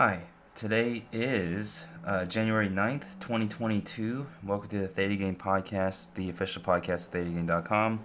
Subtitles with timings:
[0.00, 0.20] Hi,
[0.54, 4.24] today is uh, January 9th, 2022.
[4.44, 7.98] Welcome to the Theta Gang Podcast, the official podcast of ThetaGang.com.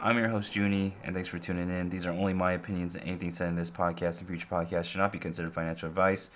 [0.00, 1.90] I'm your host, Joonie, and thanks for tuning in.
[1.90, 4.98] These are only my opinions, and anything said in this podcast and future podcasts should
[4.98, 6.30] not be considered financial advice.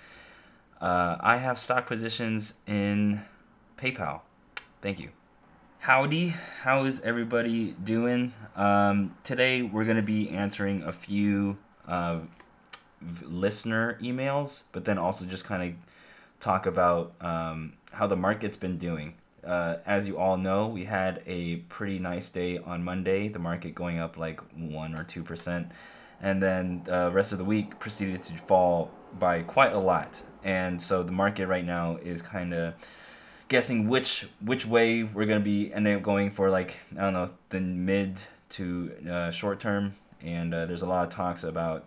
[0.79, 3.21] Uh, I have stock positions in
[3.77, 4.21] PayPal.
[4.81, 5.09] Thank you.
[5.79, 6.29] Howdy,
[6.61, 8.31] how is everybody doing?
[8.55, 11.57] Um, today we're going to be answering a few
[11.89, 12.19] uh,
[13.23, 15.75] listener emails, but then also just kind of
[16.39, 19.13] talk about um, how the market's been doing.
[19.45, 23.75] Uh, as you all know, we had a pretty nice day on Monday, the market
[23.75, 25.69] going up like 1 or 2%.
[26.21, 30.21] And then the rest of the week proceeded to fall by quite a lot.
[30.43, 32.73] And so the market right now is kind of
[33.47, 37.29] guessing which which way we're gonna be ending up going for like I don't know
[37.49, 41.85] the mid to uh, short term, and uh, there's a lot of talks about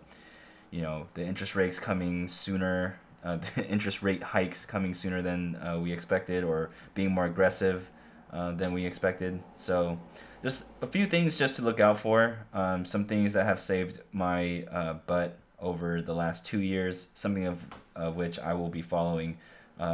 [0.71, 5.55] you know the interest rates coming sooner, uh, the interest rate hikes coming sooner than
[5.57, 7.89] uh, we expected, or being more aggressive
[8.31, 9.41] uh, than we expected.
[9.55, 9.99] So
[10.43, 12.45] just a few things just to look out for.
[12.53, 17.07] Um, some things that have saved my uh, butt over the last two years.
[17.13, 17.65] Something of,
[17.95, 19.37] of which I will be following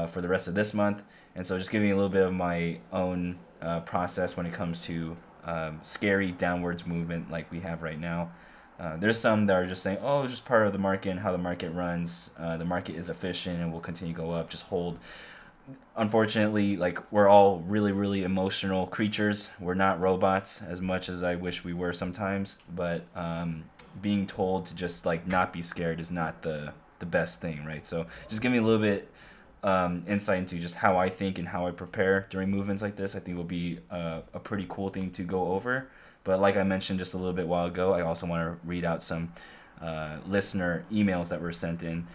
[0.09, 1.01] for the rest of this month
[1.35, 4.83] and so just giving a little bit of my own uh, process when it comes
[4.83, 8.31] to um, scary downwards movement like we have right now.
[8.83, 11.19] Uh, there's some that are just saying, oh, it's just part of the market and
[11.19, 12.31] how the market runs.
[12.37, 14.49] Uh, the market is efficient and will continue to go up.
[14.49, 14.99] Just hold.
[15.95, 19.49] Unfortunately, like we're all really, really emotional creatures.
[19.61, 22.57] We're not robots as much as I wish we were sometimes.
[22.75, 23.63] But um,
[24.01, 27.87] being told to just like not be scared is not the the best thing, right?
[27.87, 29.09] So just give me a little bit
[29.63, 33.15] um, insight into just how I think and how I prepare during movements like this,
[33.15, 35.87] I think will be a, a pretty cool thing to go over.
[36.23, 38.85] But like I mentioned just a little bit while ago, I also want to read
[38.85, 39.33] out some
[39.81, 42.07] uh, listener emails that were sent in.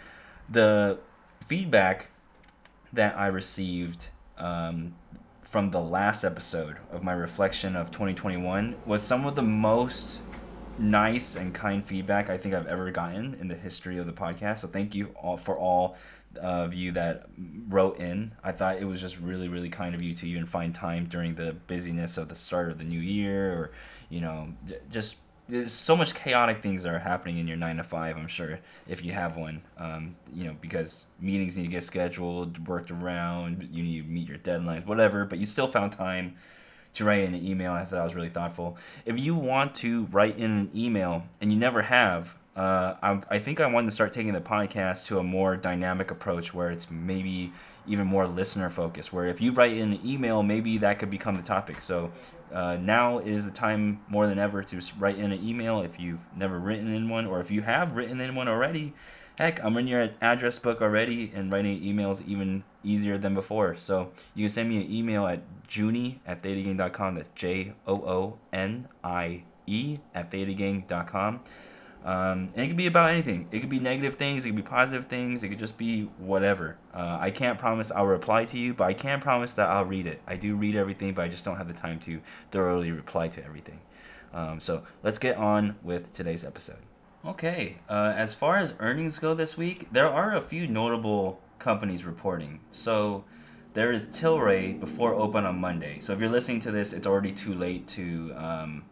[0.48, 0.98] The
[1.46, 2.08] feedback
[2.92, 4.94] that I received um,
[5.42, 10.20] from the last episode of my reflection of 2021 was some of the most
[10.78, 14.58] nice and kind feedback I think I've ever gotten in the history of the podcast.
[14.58, 15.96] So thank you all for all
[16.38, 17.26] of you that
[17.68, 18.32] wrote in.
[18.42, 21.34] I thought it was just really, really kind of you to even find time during
[21.34, 23.70] the busyness of the start of the new year, or
[24.08, 24.48] you know,
[24.90, 25.16] just
[25.48, 28.16] there's so much chaotic things that are happening in your nine to five.
[28.16, 32.66] I'm sure if you have one, um, you know, because meetings need to get scheduled,
[32.68, 35.24] worked around, you need to meet your deadlines, whatever.
[35.24, 36.36] But you still found time
[36.94, 37.72] to write in an email.
[37.72, 38.76] I thought that was really thoughtful.
[39.06, 43.38] If you want to write in an email and you never have, uh, I, I
[43.38, 46.90] think I wanted to start taking the podcast to a more dynamic approach where it's
[46.90, 47.52] maybe
[47.86, 49.12] even more listener focused.
[49.12, 51.80] Where if you write in an email, maybe that could become the topic.
[51.80, 52.10] So
[52.52, 56.20] uh, now is the time more than ever to write in an email if you've
[56.36, 58.92] never written in one, or if you have written in one already.
[59.38, 63.76] Heck, I'm in your address book already, and writing emails even easier than before.
[63.76, 67.14] So you can send me an email at joonie at thetagang.com.
[67.14, 71.40] That's J O O N I E at thetagang.com.
[72.04, 73.48] Um, and it could be about anything.
[73.50, 74.44] It could be negative things.
[74.44, 75.42] It could be positive things.
[75.42, 76.76] It could just be whatever.
[76.94, 80.06] Uh, I can't promise I'll reply to you, but I can promise that I'll read
[80.06, 80.22] it.
[80.26, 82.20] I do read everything, but I just don't have the time to
[82.50, 83.80] thoroughly reply to everything.
[84.32, 86.78] Um, so let's get on with today's episode.
[87.26, 92.04] Okay, uh, as far as earnings go this week, there are a few notable companies
[92.04, 92.60] reporting.
[92.70, 93.24] So
[93.74, 95.98] there is Tilray before open on Monday.
[96.00, 98.84] So if you're listening to this, it's already too late to um,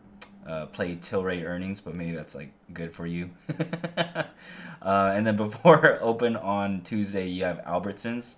[0.47, 3.31] uh, play Tilray earnings, but maybe that's like good for you.
[3.99, 4.25] uh,
[4.83, 8.35] and then before open on Tuesday, you have Albertsons.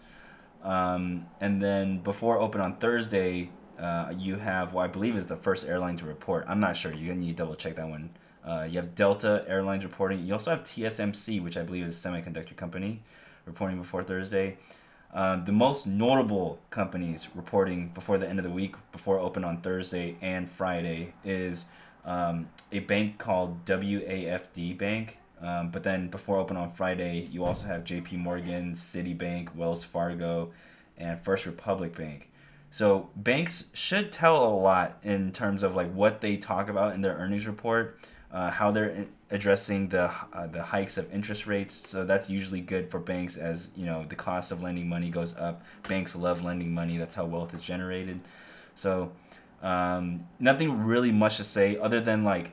[0.62, 5.36] Um, and then before open on Thursday, uh, you have what I believe is the
[5.36, 6.44] first airline to report.
[6.48, 6.92] I'm not sure.
[6.92, 8.10] You need to double check that one.
[8.44, 10.24] Uh, you have Delta Airlines reporting.
[10.24, 13.02] You also have TSMC, which I believe is a semiconductor company,
[13.44, 14.56] reporting before Thursday.
[15.12, 19.60] Uh, the most notable companies reporting before the end of the week, before open on
[19.60, 21.66] Thursday and Friday, is
[22.04, 25.18] um, a bank called WAFD Bank.
[25.40, 30.50] Um, but then before open on Friday, you also have JP Morgan, Citibank, Wells Fargo,
[30.96, 32.28] and First Republic Bank.
[32.70, 37.00] So banks should tell a lot in terms of like what they talk about in
[37.00, 37.98] their earnings report,
[38.32, 41.74] uh, how they're addressing the uh, the hikes of interest rates.
[41.74, 45.36] So that's usually good for banks as you know the cost of lending money goes
[45.36, 45.62] up.
[45.88, 46.98] Banks love lending money.
[46.98, 48.20] That's how wealth is generated.
[48.74, 49.12] So
[49.62, 52.52] um, nothing really much to say other than like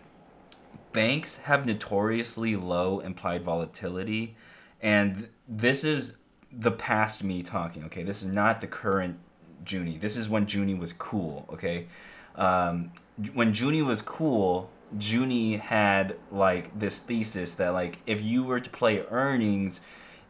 [0.91, 4.35] banks have notoriously low implied volatility,
[4.81, 6.15] and this is
[6.51, 7.83] the past me talking.
[7.85, 9.19] Okay, this is not the current
[9.63, 9.99] Joonie.
[9.99, 11.45] This is when Joonie was cool.
[11.51, 11.87] Okay,
[12.35, 12.91] um,
[13.33, 18.69] when Joonie was cool, Joonie had like this thesis that like if you were to
[18.69, 19.81] play earnings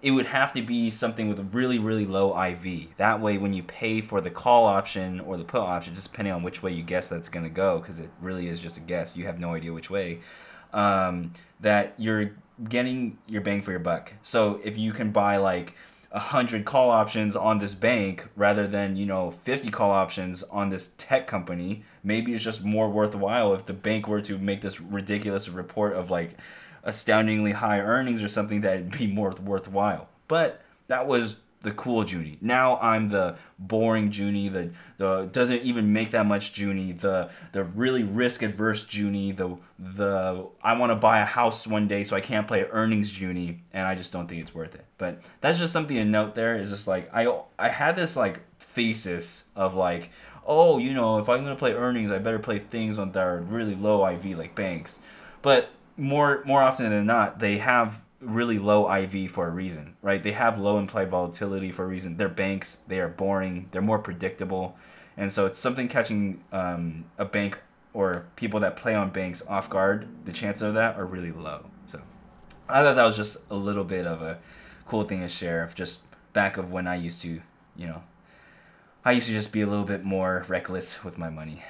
[0.05, 2.95] it would have to be something with a really really low IV.
[2.97, 6.31] That way, when you pay for the call option or the put option, just depending
[6.31, 8.81] on which way you guess that's going to go, because it really is just a
[8.81, 9.17] guess.
[9.17, 10.19] You have no idea which way.
[10.73, 12.35] Um, that you're
[12.69, 14.13] getting your bang for your buck.
[14.21, 15.73] So if you can buy like
[16.11, 20.69] a hundred call options on this bank rather than you know 50 call options on
[20.69, 24.79] this tech company maybe it's just more worthwhile if the bank were to make this
[24.79, 26.37] ridiculous report of like
[26.85, 30.07] astoundingly high earnings or something that'd be more worthwhile.
[30.27, 31.35] But that was
[31.65, 32.37] the cool Joonie.
[32.41, 37.63] Now I'm the boring Joonie, the the doesn't even make that much Joonie, the the
[37.63, 42.15] really risk adverse Joonie, the the I want to buy a house one day so
[42.15, 44.85] I can't play earnings Joonie, and I just don't think it's worth it.
[44.99, 46.35] But that's just something to note.
[46.35, 47.27] There is just like I
[47.57, 50.11] I had this like thesis of like
[50.45, 53.41] oh you know if I'm gonna play earnings I better play things on that are
[53.41, 54.99] really low IV like banks,
[55.41, 60.21] but more more often than not, they have really low IV for a reason, right?
[60.21, 62.17] They have low implied volatility for a reason.
[62.17, 62.79] They're banks.
[62.87, 63.69] They are boring.
[63.71, 64.77] They're more predictable,
[65.17, 67.59] and so it's something catching um, a bank
[67.93, 70.07] or people that play on banks off guard.
[70.25, 71.65] The chances of that are really low.
[71.87, 72.01] So
[72.67, 74.39] I thought that was just a little bit of a
[74.85, 75.63] cool thing to share.
[75.63, 75.99] Of just
[76.33, 77.41] back of when I used to,
[77.77, 78.03] you know,
[79.05, 81.63] I used to just be a little bit more reckless with my money.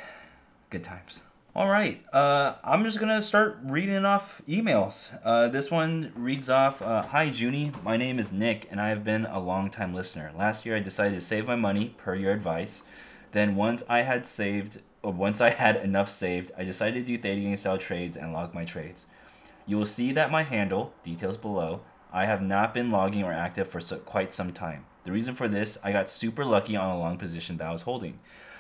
[0.70, 1.22] Good times.
[1.56, 5.18] All right, uh, I'm just gonna start reading off emails.
[5.24, 7.72] Uh, this one reads off uh, Hi, Joonie.
[7.82, 10.34] My name is Nick, and I have been a long time listener.
[10.38, 12.84] Last year, I decided to save my money per your advice.
[13.32, 17.18] Then, once I had saved, or once I had enough saved, I decided to do
[17.18, 19.06] Gang style trades and log my trades.
[19.66, 23.70] You will see that my handle, details below, I have not been logging or active
[23.70, 24.88] for so, quite some time.
[25.06, 27.84] The reason for this, I got super lucky on a long position that I was
[27.84, 28.20] holding.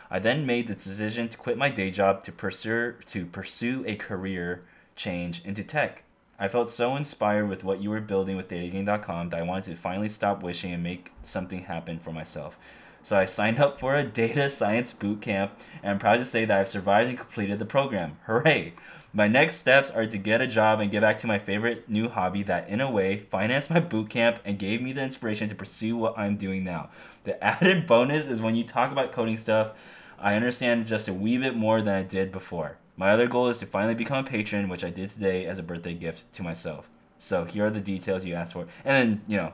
[0.09, 3.95] I then made the decision to quit my day job to pursue to pursue a
[3.95, 4.63] career
[4.95, 6.03] change into tech.
[6.37, 9.75] I felt so inspired with what you were building with thetagang.com that I wanted to
[9.75, 12.57] finally stop wishing and make something happen for myself.
[13.03, 16.43] So I signed up for a data science boot camp and I'm proud to say
[16.43, 18.17] that I've survived and completed the program.
[18.25, 18.73] Hooray!
[19.13, 22.09] My next steps are to get a job and get back to my favorite new
[22.09, 25.55] hobby that, in a way, financed my boot camp and gave me the inspiration to
[25.55, 26.89] pursue what I'm doing now.
[27.23, 29.71] The added bonus is when you talk about coding stuff,
[30.19, 32.77] I understand just a wee bit more than I did before.
[32.97, 35.63] My other goal is to finally become a patron, which I did today as a
[35.63, 36.89] birthday gift to myself.
[37.17, 38.67] So here are the details you asked for.
[38.83, 39.53] And then, you know,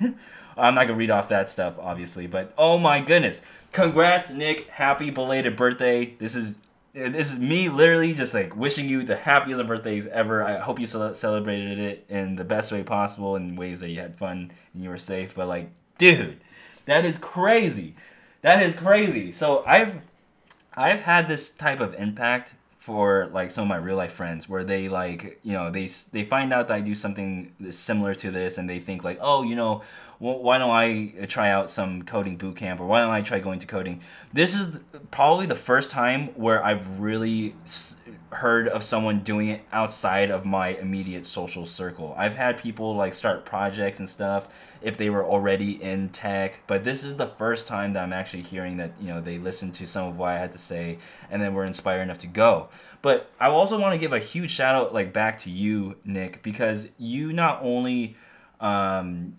[0.56, 3.42] I'm not going to read off that stuff, obviously, but oh my goodness.
[3.72, 4.68] Congrats, Nick.
[4.68, 6.14] Happy belated birthday.
[6.18, 6.56] This is.
[6.92, 10.42] This is me literally just like wishing you the happiest of birthdays ever.
[10.42, 14.16] I hope you celebrated it in the best way possible in ways that you had
[14.16, 15.36] fun and you were safe.
[15.36, 16.40] But like, dude,
[16.86, 17.94] that is crazy.
[18.42, 19.32] That is crazy.
[19.32, 20.00] So I've
[20.74, 24.64] I've had this type of impact for like some of my real life friends where
[24.64, 28.56] they like you know they they find out that I do something similar to this
[28.56, 29.82] and they think like oh you know
[30.18, 33.58] why don't I try out some coding boot camp or why don't I try going
[33.58, 34.00] to coding
[34.32, 34.78] this is
[35.10, 37.54] probably the first time where I've really
[38.30, 43.14] heard of someone doing it outside of my immediate social circle I've had people like
[43.14, 44.48] start projects and stuff
[44.82, 46.60] if they were already in tech.
[46.66, 49.74] But this is the first time that I'm actually hearing that you know they listened
[49.76, 50.98] to some of what I had to say
[51.30, 52.68] and then were inspired enough to go.
[53.02, 56.42] But I also want to give a huge shout out like back to you, Nick,
[56.42, 58.16] because you not only
[58.60, 59.36] um,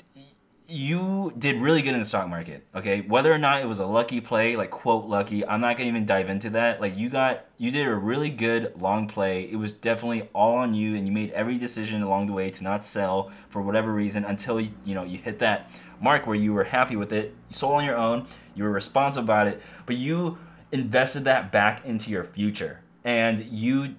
[0.72, 2.66] you did really good in the stock market.
[2.74, 5.90] Okay, whether or not it was a lucky play, like quote lucky, I'm not gonna
[5.90, 6.80] even dive into that.
[6.80, 9.50] Like you got, you did a really good long play.
[9.52, 12.64] It was definitely all on you, and you made every decision along the way to
[12.64, 15.70] not sell for whatever reason until you, you know you hit that
[16.00, 17.36] mark where you were happy with it.
[17.50, 18.28] You sold on your own.
[18.56, 20.38] You were responsible about it, but you
[20.72, 23.96] invested that back into your future, and you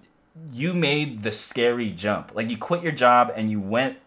[0.50, 2.34] you made the scary jump.
[2.34, 3.98] Like you quit your job and you went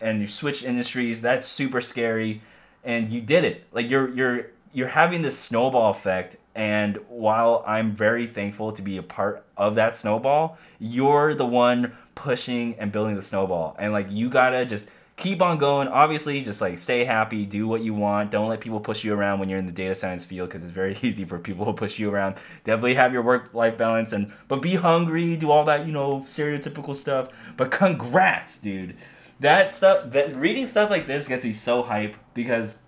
[0.00, 1.20] and you switch industries.
[1.20, 2.40] That's super scary,
[2.84, 3.64] and you did it.
[3.72, 6.36] Like you're you're you're having this snowball effect.
[6.54, 11.96] And while I'm very thankful to be a part of that snowball, you're the one
[12.14, 13.76] pushing and building the snowball.
[13.78, 15.86] And like you gotta just keep on going.
[15.88, 18.30] Obviously, just like stay happy, do what you want.
[18.30, 20.72] Don't let people push you around when you're in the data science field because it's
[20.72, 22.36] very easy for people to push you around.
[22.64, 26.24] Definitely have your work life balance and but be hungry, do all that, you know,
[26.28, 27.28] stereotypical stuff.
[27.56, 28.96] But congrats, dude
[29.40, 32.78] that stuff that reading stuff like this gets me so hype because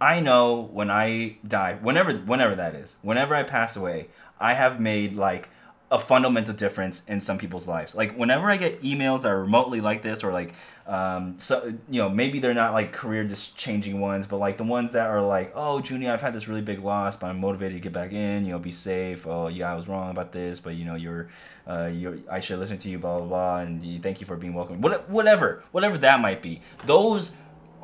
[0.00, 4.08] I know when I die, whenever whenever that is, whenever I pass away,
[4.38, 5.50] I have made like
[5.90, 7.94] a fundamental difference in some people's lives.
[7.94, 10.54] Like whenever I get emails that are remotely like this, or like,
[10.90, 14.64] um, so you know, maybe they're not like career just changing ones, but like the
[14.64, 17.76] ones that are like, oh, Joonie, I've had this really big loss, but I'm motivated
[17.76, 18.44] to get back in.
[18.44, 19.24] You know, be safe.
[19.24, 21.28] Oh, yeah, I was wrong about this, but you know, you're,
[21.68, 24.52] uh, you I should listen to you, blah blah blah, and thank you for being
[24.52, 24.80] welcome.
[24.80, 26.60] What, whatever, whatever that might be.
[26.86, 27.34] Those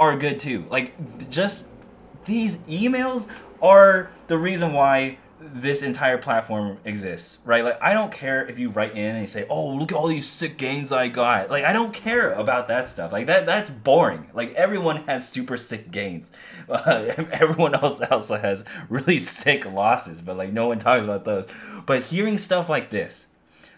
[0.00, 0.66] are good too.
[0.68, 1.68] Like just
[2.24, 3.28] these emails
[3.62, 7.64] are the reason why this entire platform exists, right?
[7.64, 10.06] Like I don't care if you write in and you say, "Oh, look at all
[10.06, 13.12] these sick gains I got." Like I don't care about that stuff.
[13.12, 14.28] Like that that's boring.
[14.32, 16.30] Like everyone has super sick gains.
[16.68, 21.46] Uh, everyone else also has really sick losses, but like no one talks about those.
[21.86, 23.28] But hearing stuff like this,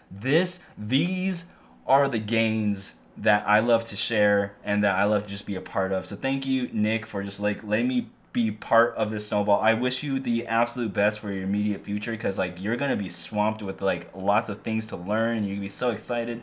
[0.09, 1.45] this these
[1.85, 5.55] are the gains that I love to share and that I love to just be
[5.55, 6.05] a part of.
[6.05, 9.59] So thank you, Nick, for just like letting me be part of this snowball.
[9.59, 13.09] I wish you the absolute best for your immediate future because like you're gonna be
[13.09, 16.41] swamped with like lots of things to learn and you're gonna be so excited.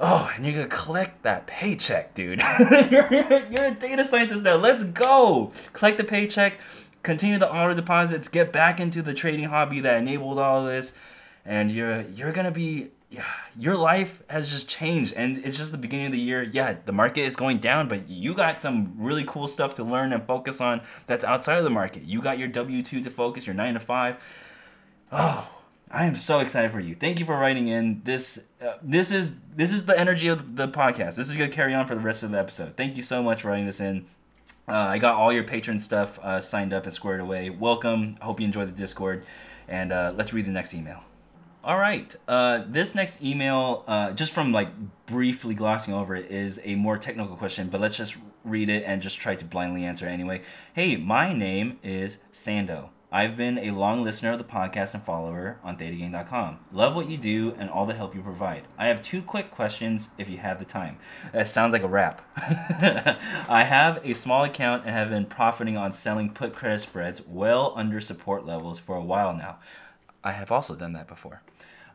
[0.00, 2.40] Oh, and you're gonna collect that paycheck, dude.
[2.90, 4.56] you're, you're, you're a data scientist now.
[4.56, 5.52] Let's go.
[5.72, 6.60] Collect the paycheck,
[7.02, 10.94] continue the auto deposits, get back into the trading hobby that enabled all this,
[11.44, 13.24] and you're you're gonna be yeah,
[13.58, 16.42] your life has just changed and it's just the beginning of the year.
[16.42, 20.12] Yeah, the market is going down, but you got some really cool stuff to learn
[20.12, 22.02] and focus on that's outside of the market.
[22.02, 24.16] You got your W 2 to focus, your 9 to 5.
[25.12, 25.48] Oh,
[25.90, 26.94] I am so excited for you.
[26.94, 28.02] Thank you for writing in.
[28.04, 31.16] This uh, this is this is the energy of the podcast.
[31.16, 32.76] This is going to carry on for the rest of the episode.
[32.76, 34.04] Thank you so much for writing this in.
[34.68, 37.48] Uh, I got all your patron stuff uh, signed up and squared away.
[37.48, 38.16] Welcome.
[38.20, 39.24] I hope you enjoy the Discord.
[39.66, 41.02] And uh, let's read the next email.
[41.64, 42.14] All right.
[42.28, 44.68] Uh, this next email, uh, just from like
[45.06, 49.02] briefly glossing over it, is a more technical question, but let's just read it and
[49.02, 50.42] just try to blindly answer anyway.
[50.72, 52.90] Hey, my name is Sando.
[53.10, 56.58] I've been a long listener of the podcast and follower on ThetaGang.com.
[56.72, 58.64] Love what you do and all the help you provide.
[58.76, 60.98] I have two quick questions if you have the time.
[61.32, 62.20] That sounds like a rap.
[63.48, 67.72] I have a small account and have been profiting on selling put credit spreads well
[67.76, 69.58] under support levels for a while now.
[70.28, 71.40] I have also done that before.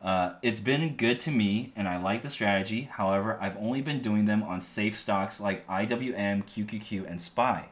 [0.02, 2.88] Uh, it's been good to me, and I like the strategy.
[2.90, 7.66] However, I've only been doing them on safe stocks like IWM, QQQ, and SPY.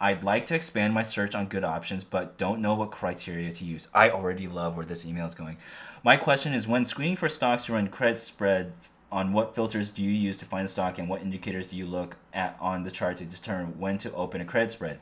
[0.00, 3.64] I'd like to expand my search on good options, but don't know what criteria to
[3.64, 3.88] use.
[3.92, 5.56] I already love where this email is going.
[6.04, 8.72] My question is when screening for stocks to run credit spread,
[9.10, 11.86] on what filters do you use to find a stock and what indicators do you
[11.86, 14.98] look at on the chart to determine when to open a credit spread?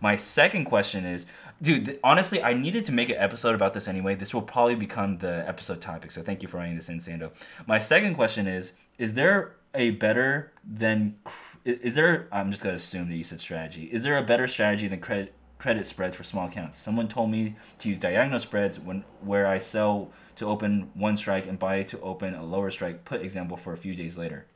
[0.00, 1.26] My second question is
[1.62, 4.14] dude th- honestly i needed to make an episode about this anyway.
[4.14, 7.30] This will probably become the episode topic so thank you for writing this in sando.
[7.66, 11.16] My second question is is there a better than
[11.64, 13.84] is there i'm just going to assume that you said strategy.
[13.84, 16.78] Is there a better strategy than credit credit spreads for small accounts?
[16.78, 21.46] Someone told me to use diagonal spreads when where i sell to open one strike
[21.46, 24.46] and buy to open a lower strike put example for a few days later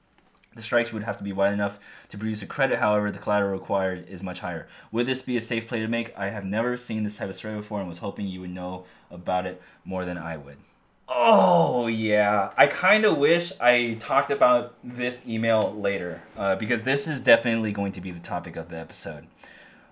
[0.54, 1.78] the strikes would have to be wide enough
[2.10, 4.68] to produce a credit, however, the collateral required is much higher.
[4.92, 6.16] Would this be a safe play to make?
[6.16, 8.84] I have never seen this type of story before and was hoping you would know
[9.10, 10.56] about it more than I would.
[11.08, 12.50] Oh, yeah.
[12.56, 17.72] I kind of wish I talked about this email later uh, because this is definitely
[17.72, 19.26] going to be the topic of the episode.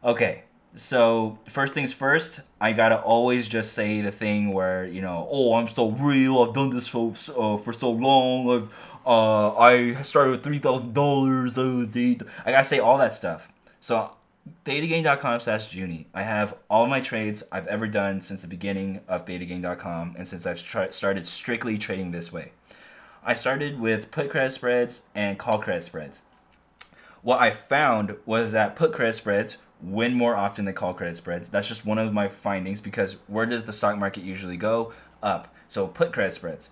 [0.03, 5.29] Okay, so first things first, I gotta always just say the thing where you know,
[5.31, 6.43] oh, I'm so real.
[6.43, 8.51] I've done this for uh, for so long.
[8.51, 8.75] I've
[9.07, 11.59] uh, I started with three thousand dollars.
[11.59, 12.17] I
[12.47, 13.49] gotta say all that stuff.
[13.81, 14.13] So
[14.65, 16.07] ThetaGang.com slash Junie.
[16.15, 20.47] I have all my trades I've ever done since the beginning of ThetaGang.com and since
[20.47, 22.53] I've started strictly trading this way.
[23.25, 26.23] I started with put credit spreads and call credit spreads.
[27.23, 31.49] What I found was that put credit spreads win more often than call credit spreads.
[31.49, 34.93] That's just one of my findings because where does the stock market usually go?
[35.23, 35.55] Up.
[35.69, 36.69] So put credit spreads.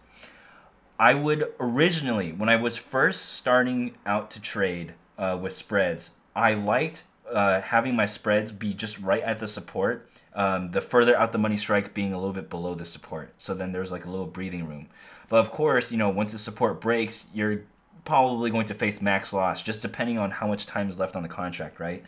[1.01, 6.53] I would originally, when I was first starting out to trade uh, with spreads, I
[6.53, 10.11] liked uh, having my spreads be just right at the support.
[10.35, 13.33] Um, the further out the money strike being a little bit below the support.
[13.39, 14.89] So then there's like a little breathing room.
[15.31, 17.63] But of course, you know, once the support breaks, you're
[18.05, 21.23] probably going to face max loss, just depending on how much time is left on
[21.23, 22.05] the contract, right?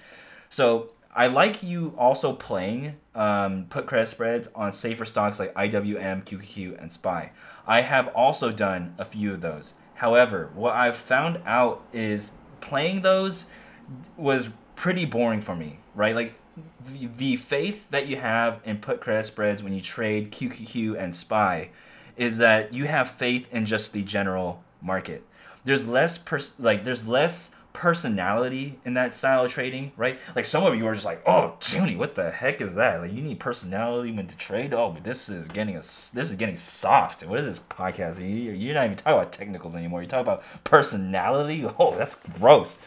[0.50, 6.24] So I like you also playing um, put credit spreads on safer stocks like IWM,
[6.24, 7.30] QQQ, and SPY.
[7.66, 9.74] I have also done a few of those.
[9.94, 13.46] However, what I've found out is playing those
[14.16, 16.14] was pretty boring for me, right?
[16.14, 16.34] Like
[16.84, 21.14] the, the faith that you have in put credit spreads when you trade QQQ and
[21.14, 21.70] SPY
[22.16, 25.24] is that you have faith in just the general market.
[25.64, 30.18] There's less pers- like there's less personality in that style of trading, right?
[30.34, 33.00] Like some of you are just like, "Oh, Joonie, what the heck is that?
[33.00, 34.74] Like you need personality when to trade?
[34.74, 37.24] Oh, this is getting a this is getting soft.
[37.24, 38.18] What is this podcast?
[38.20, 40.02] You're not even talking about technicals anymore.
[40.02, 41.66] You talk about personality.
[41.78, 42.78] Oh, that's gross.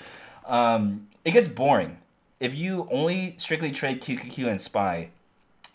[0.46, 1.98] Um, it gets boring
[2.40, 5.10] if you only strictly trade QQQ and SPY.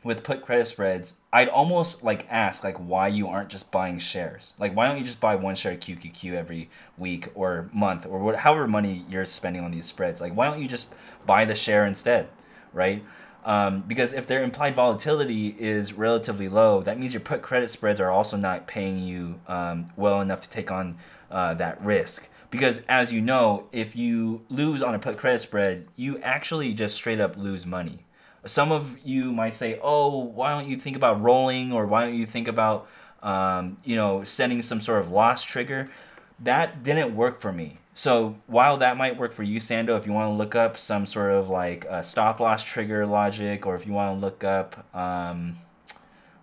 [0.03, 4.55] With put credit spreads, I'd almost like ask like why you aren't just buying shares.
[4.59, 8.19] Like why don't you just buy one share of QQQ every week or month or
[8.19, 10.21] what, however money you're spending on these spreads?
[10.21, 10.89] Like why don't you just
[11.27, 12.29] buy the share instead,
[12.73, 13.05] right?
[13.45, 18.01] Um, because if their implied volatility is relatively low, that means your put credit spreads
[18.01, 20.99] are also not paying you um, well enough to take on
[21.31, 22.29] uh, that risk.
[22.51, 26.97] Because as you know, if you lose on a put credit spread, you actually just
[26.97, 28.05] straight up lose money.
[28.47, 32.15] Some of you might say, "Oh, why don't you think about rolling, or why don't
[32.15, 32.87] you think about,
[33.23, 35.89] um, you know, setting some sort of loss trigger?"
[36.43, 37.79] That didn't work for me.
[37.95, 41.05] So while that might work for you, Sando, if you want to look up some
[41.05, 45.59] sort of like stop loss trigger logic, or if you want to look up um,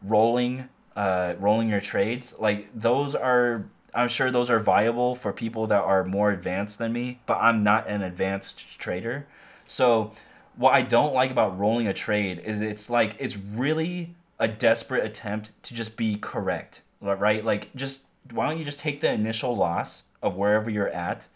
[0.03, 5.67] rolling, uh, rolling your trades, like those are, I'm sure those are viable for people
[5.67, 7.19] that are more advanced than me.
[7.25, 9.25] But I'm not an advanced trader,
[9.65, 10.13] so
[10.57, 15.05] what I don't like about rolling a trade is it's like it's really a desperate
[15.05, 17.45] attempt to just be correct, right?
[17.45, 21.27] Like just why don't you just take the initial loss of wherever you're at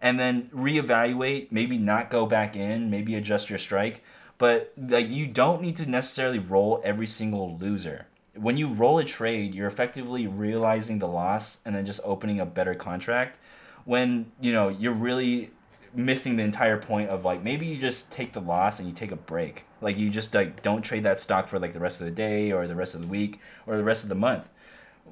[0.00, 4.02] and then reevaluate, maybe not go back in, maybe adjust your strike.
[4.38, 8.06] But like you don't need to necessarily roll every single loser.
[8.34, 12.46] When you roll a trade, you're effectively realizing the loss and then just opening a
[12.46, 13.38] better contract.
[13.84, 15.50] When you know you're really
[15.98, 19.10] missing the entire point of like maybe you just take the loss and you take
[19.10, 19.64] a break.
[19.80, 22.52] Like you just like don't trade that stock for like the rest of the day
[22.52, 24.48] or the rest of the week or the rest of the month.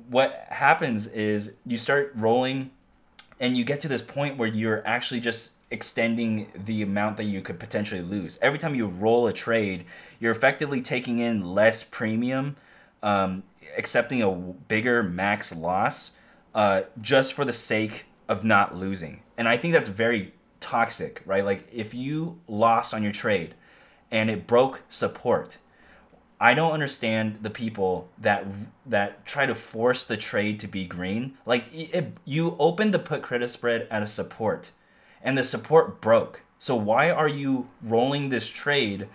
[0.08, 2.70] What happens is you start rolling
[3.40, 7.42] and you get to this point where you're actually just extending the amount that you
[7.42, 8.38] could potentially lose.
[8.40, 9.86] Every time you roll a trade,
[10.20, 12.54] you're effectively taking in less premium,
[13.02, 13.42] um,
[13.76, 16.12] accepting a bigger max loss
[16.54, 19.22] uh, just for the sake of not losing.
[19.36, 21.44] And I think that's very toxic, right?
[21.44, 23.54] Like if you lost on your trade
[24.10, 25.58] and it broke support,
[26.40, 28.46] I don't understand the people that
[28.84, 31.38] that try to force the trade to be green.
[31.46, 34.70] Like it, you opened the put credit spread at a support,
[35.22, 36.42] and the support broke.
[36.58, 39.08] So why are you rolling this trade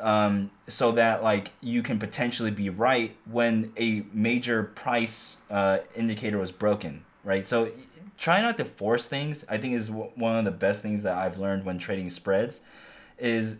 [0.00, 6.38] um, so that like you can potentially be right when a major price uh, indicator
[6.38, 7.46] was broken, right?
[7.46, 7.70] So
[8.16, 9.44] try not to force things.
[9.48, 12.60] I think is one of the best things that I've learned when trading spreads
[13.18, 13.56] is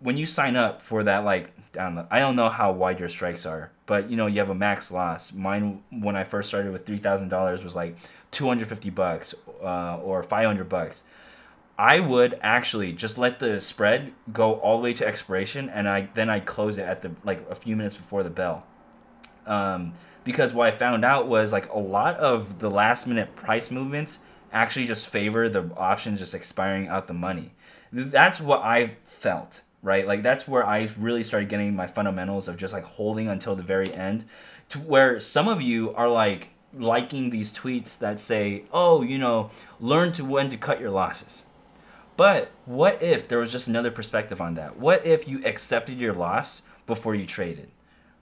[0.00, 3.46] when you sign up for that like down I don't know how wide your strikes
[3.46, 5.32] are, but you know you have a max loss.
[5.32, 7.96] Mine when I first started with three thousand dollars was like
[8.30, 11.04] two hundred fifty bucks uh, or five hundred bucks.
[11.78, 16.08] I would actually just let the spread go all the way to expiration, and I
[16.14, 18.66] then I close it at the like a few minutes before the bell.
[19.46, 23.70] Um, because what I found out was like a lot of the last minute price
[23.70, 24.18] movements
[24.52, 27.52] actually just favor the option just expiring out the money.
[27.92, 30.06] That's what I felt right?
[30.06, 33.62] Like that's where I really started getting my fundamentals of just like holding until the
[33.62, 34.24] very end.
[34.70, 39.50] To where some of you are like liking these tweets that say, "Oh, you know,
[39.80, 41.44] learn to when to cut your losses."
[42.16, 44.78] But what if there was just another perspective on that?
[44.78, 47.70] What if you accepted your loss before you traded?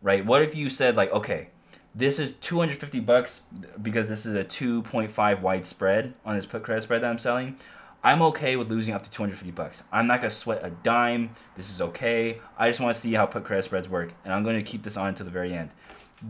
[0.03, 0.25] Right?
[0.25, 1.51] What if you said like, "Okay,
[1.95, 3.43] this is 250 bucks
[3.83, 7.57] because this is a 2.5 wide spread on this put credit spread that I'm selling.
[8.03, 9.83] I'm okay with losing up to 250 bucks.
[9.93, 11.31] I'm not gonna sweat a dime.
[11.57, 12.41] This is okay.
[12.57, 14.83] I just want to see how put credit spreads work, and I'm going to keep
[14.83, 15.71] this on until the very end.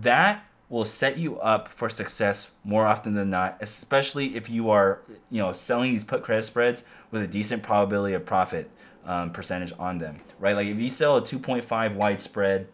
[0.00, 5.02] That will set you up for success more often than not, especially if you are,
[5.30, 8.70] you know, selling these put credit spreads with a decent probability of profit
[9.04, 10.54] um, percentage on them, right?
[10.54, 12.68] Like if you sell a 2.5 wide spread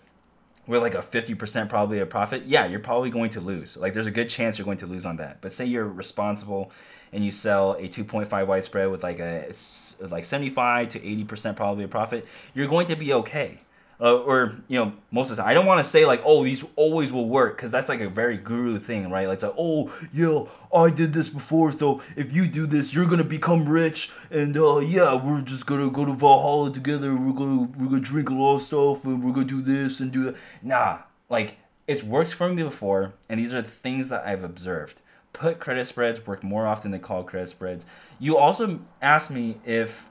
[0.66, 3.76] with like a 50% probably a profit, yeah, you're probably going to lose.
[3.76, 5.40] Like there's a good chance you're going to lose on that.
[5.40, 6.72] But say you're responsible
[7.12, 9.52] and you sell a 2.5 wide spread with like a
[10.00, 13.61] like 75 to 80% probably a profit, you're going to be okay.
[13.98, 16.44] Uh, or you know most of the time i don't want to say like oh
[16.44, 19.90] these always will work because that's like a very guru thing right like, like oh
[20.12, 20.42] yeah
[20.74, 24.78] i did this before so if you do this you're gonna become rich and uh
[24.78, 28.56] yeah we're just gonna go to valhalla together we're gonna we're gonna drink a lot
[28.56, 30.98] of stuff and we're gonna do this and do that nah
[31.30, 31.56] like
[31.87, 35.00] it's worked for me before and these are the things that i've observed
[35.37, 37.85] put credit spreads work more often than call credit spreads.
[38.18, 40.09] You also asked me if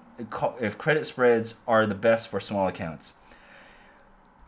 [0.61, 3.15] if credit spreads are the best for small accounts.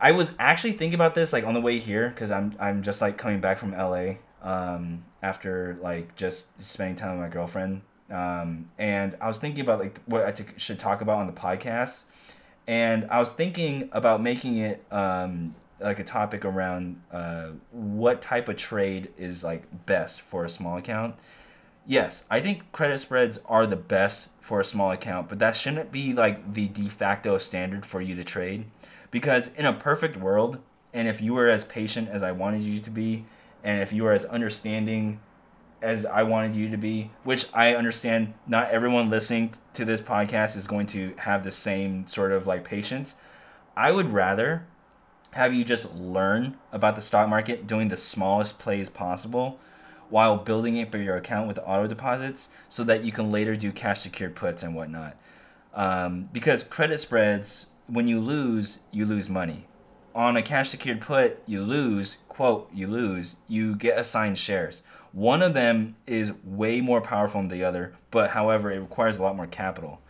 [0.00, 3.00] I was actually thinking about this like on the way here because I'm I'm just
[3.00, 8.70] like coming back from LA um, after like just spending time with my girlfriend um,
[8.78, 11.98] and I was thinking about like what I t- should talk about on the podcast
[12.68, 18.48] and I was thinking about making it um, like a topic around uh, what type
[18.48, 21.16] of trade is like best for a small account.
[21.86, 25.90] Yes, I think credit spreads are the best for a small account, but that shouldn't
[25.90, 28.66] be like the de facto standard for you to trade.
[29.10, 30.58] Because in a perfect world,
[30.92, 33.24] and if you were as patient as I wanted you to be,
[33.64, 35.20] and if you were as understanding
[35.80, 40.56] as I wanted you to be, which I understand not everyone listening to this podcast
[40.56, 43.16] is going to have the same sort of like patience.
[43.76, 44.66] I would rather
[45.32, 49.60] have you just learn about the stock market doing the smallest plays possible
[50.08, 54.00] while building up your account with auto deposits so that you can later do cash
[54.00, 55.16] secured puts and whatnot.
[55.74, 59.66] Um, because credit spreads, when you lose, you lose money.
[60.14, 64.82] On a cash secured put, you lose, quote, you lose, you get assigned shares.
[65.12, 69.22] One of them is way more powerful than the other, but however, it requires a
[69.22, 70.00] lot more capital.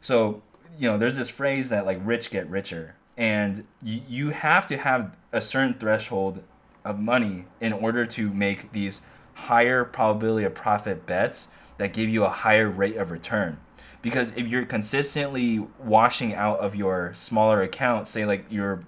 [0.00, 0.42] So,
[0.78, 4.78] you know, there's this phrase that like rich get richer and you, you have to
[4.78, 6.42] have a certain threshold
[6.84, 9.02] of money in order to make these
[9.34, 13.58] higher probability of profit bets that give you a higher rate of return
[14.02, 18.80] because if you're consistently washing out of your smaller account say like you're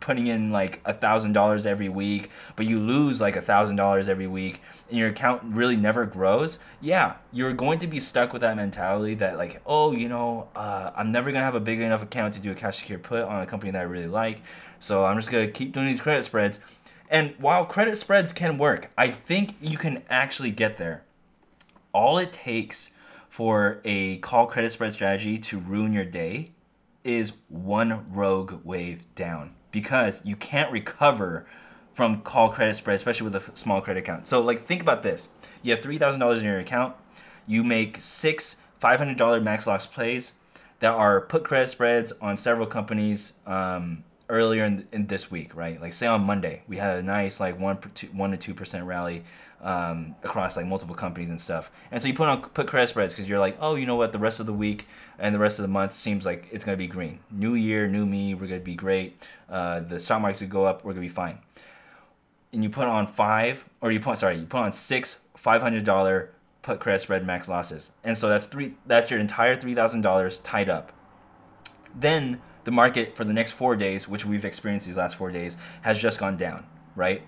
[0.00, 4.08] putting in like a thousand dollars every week but you lose like a thousand dollars
[4.08, 8.40] every week and your account really never grows, yeah, you're going to be stuck with
[8.42, 12.02] that mentality that like, oh, you know, uh, I'm never gonna have a big enough
[12.02, 14.42] account to do a cash secure put on a company that I really like,
[14.78, 16.60] so I'm just gonna keep doing these credit spreads.
[17.10, 21.04] And while credit spreads can work, I think you can actually get there.
[21.92, 22.90] All it takes
[23.38, 26.50] for a call credit spread strategy to ruin your day
[27.04, 31.46] is one rogue wave down because you can't recover
[31.94, 34.26] from call credit spread, especially with a small credit account.
[34.26, 35.28] So like think about this:
[35.62, 36.96] you have three thousand dollars in your account,
[37.46, 40.32] you make six five hundred dollar max loss plays
[40.80, 45.80] that are put credit spreads on several companies um, earlier in, in this week, right?
[45.80, 48.84] Like say on Monday, we had a nice like one two, one to two percent
[48.84, 49.22] rally
[49.62, 51.70] um, across like multiple companies and stuff.
[51.90, 54.12] And so you put on put credit spreads because you're like, oh, you know what?
[54.12, 54.86] The rest of the week
[55.18, 57.20] and the rest of the month seems like it's gonna be green.
[57.30, 58.34] New year, new me.
[58.34, 59.26] We're gonna be great.
[59.48, 60.84] Uh, the stock market's gonna go up.
[60.84, 61.38] We're gonna be fine
[62.52, 65.84] and you put on five or you put sorry you put on six five hundred
[65.84, 66.30] dollar
[66.62, 70.38] put credit spread max losses and so that's three that's your entire three thousand dollars
[70.38, 70.92] tied up
[71.94, 75.56] then the market for the next four days which we've experienced these last four days
[75.82, 76.64] has just gone down
[76.96, 77.22] right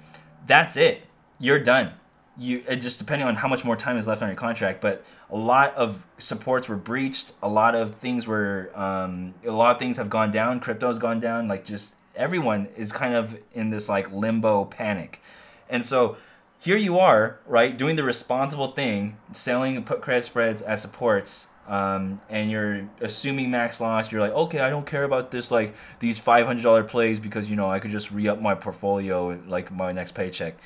[0.46, 1.02] that's it
[1.38, 1.92] you're done
[2.38, 5.04] you it just depending on how much more time is left on your contract but
[5.30, 9.78] a lot of supports were breached a lot of things were um, a lot of
[9.78, 13.88] things have gone down crypto's gone down like just everyone is kind of in this
[13.88, 15.20] like limbo panic.
[15.68, 16.16] And so
[16.58, 22.20] here you are, right, doing the responsible thing, selling put credit spreads as supports, um,
[22.28, 24.12] and you're assuming max loss.
[24.12, 27.48] You're like, okay, I don't care about this, like these five hundred dollar plays because
[27.48, 30.56] you know I could just re up my portfolio like my next paycheck.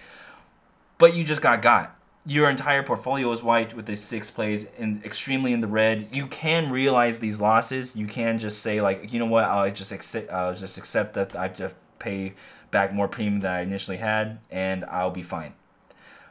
[1.05, 5.05] But you just got got, your entire portfolio is wiped with this six plays and
[5.05, 6.09] extremely in the red.
[6.13, 7.95] You can realize these losses.
[7.95, 11.37] You can just say like, you know what, I'll just accept, I'll just accept that
[11.37, 12.33] I've just pay
[12.71, 15.53] back more premium than I initially had, and I'll be fine.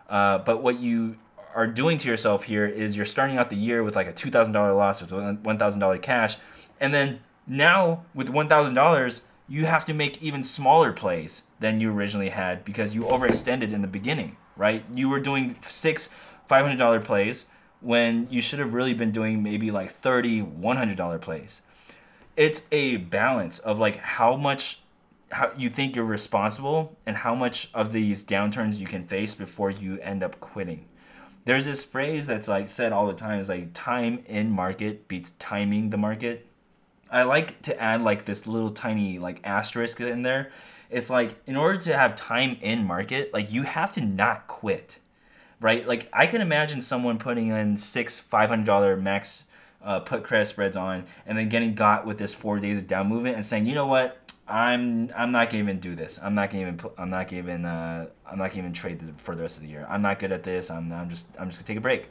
[0.09, 1.17] Uh, but what you
[1.53, 4.31] are doing to yourself here is you're starting out the year with like a two
[4.31, 6.37] thousand dollar loss with one thousand dollar cash,
[6.79, 9.21] and then now with one thousand dollars
[9.53, 13.81] you have to make even smaller plays than you originally had because you overextended in
[13.81, 14.83] the beginning right?
[14.93, 16.09] You were doing six
[16.49, 17.45] $500 plays
[17.81, 21.61] when you should have really been doing maybe like 30 $100 plays.
[22.35, 24.79] It's a balance of like how much
[25.31, 29.71] how you think you're responsible and how much of these downturns you can face before
[29.71, 30.85] you end up quitting.
[31.45, 35.31] There's this phrase that's like said all the time is like time in market beats
[35.31, 36.47] timing the market.
[37.13, 40.51] I like to add like this little tiny like asterisk in there
[40.93, 44.99] it's like in order to have time in market, like you have to not quit,
[45.59, 45.87] right?
[45.87, 49.43] Like I can imagine someone putting in six five hundred dollar max
[49.83, 53.07] uh, put credit spreads on, and then getting got with this four days of down
[53.07, 56.19] movement and saying, you know what, I'm I'm not gonna even do this.
[56.21, 59.09] I'm not gonna even I'm not gonna even uh, I'm not gonna even trade this
[59.21, 59.87] for the rest of the year.
[59.89, 60.69] I'm not good at this.
[60.69, 62.09] I'm I'm just I'm just gonna take a break.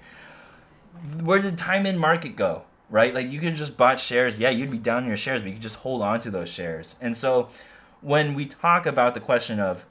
[1.23, 2.65] Where did time in market go?
[2.92, 4.38] Right, like you could just bought shares.
[4.38, 6.50] Yeah, you'd be down in your shares, but you could just hold on to those
[6.50, 6.94] shares.
[7.00, 7.48] And so
[8.02, 9.87] when we talk about the question of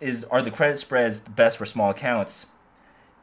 [0.00, 2.46] is are the credit spreads the best for small accounts,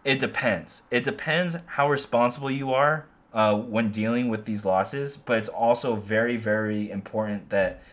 [0.05, 0.83] it depends.
[0.91, 5.97] It depends how responsible you are uh, when dealing with these losses, but it's also
[5.97, 7.83] very, very important that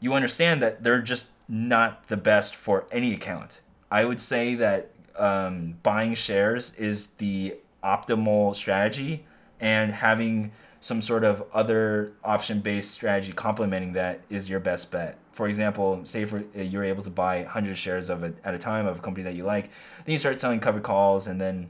[0.00, 3.60] you understand that they're just not the best for any account.
[3.90, 9.26] I would say that um, buying shares is the optimal strategy,
[9.60, 15.18] and having some sort of other option based strategy complementing that is your best bet.
[15.32, 18.86] For example, say for you're able to buy 100 shares of it at a time
[18.86, 19.70] of a company that you like,
[20.04, 21.68] then you start selling covered calls, and then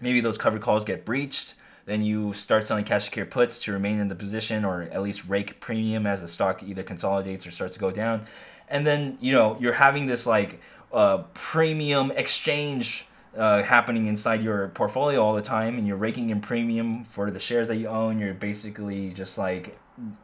[0.00, 1.54] maybe those covered calls get breached.
[1.86, 5.28] Then you start selling cash secure puts to remain in the position or at least
[5.28, 8.22] rake premium as the stock either consolidates or starts to go down.
[8.68, 10.60] And then, you know, you're having this like
[10.92, 16.40] uh, premium exchange uh, happening inside your portfolio all the time and you're raking in
[16.40, 18.18] premium for the shares that you own.
[18.18, 19.78] You're basically just like,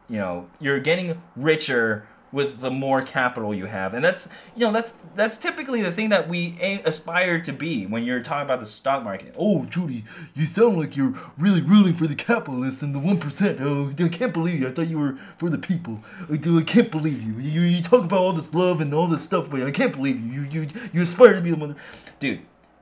[0.09, 3.95] you know, you're getting richer with the more capital you have.
[3.95, 8.05] And that's you know that's that's typically the thing that we aspire to be when
[8.05, 9.35] you're talking about the stock market.
[9.39, 10.03] Oh Joonie
[10.35, 14.33] you sound like you're really rooting for the capitalists and the 1% oh i can't
[14.33, 14.69] believe you.
[14.69, 16.03] I thought you were for the people.
[16.31, 17.39] I, I can't believe you.
[17.39, 20.21] you you talk about all this love and all this stuff but i can't believe
[20.21, 20.43] you.
[20.43, 21.77] You you, you aspire to be the mother.
[22.19, 22.41] Dude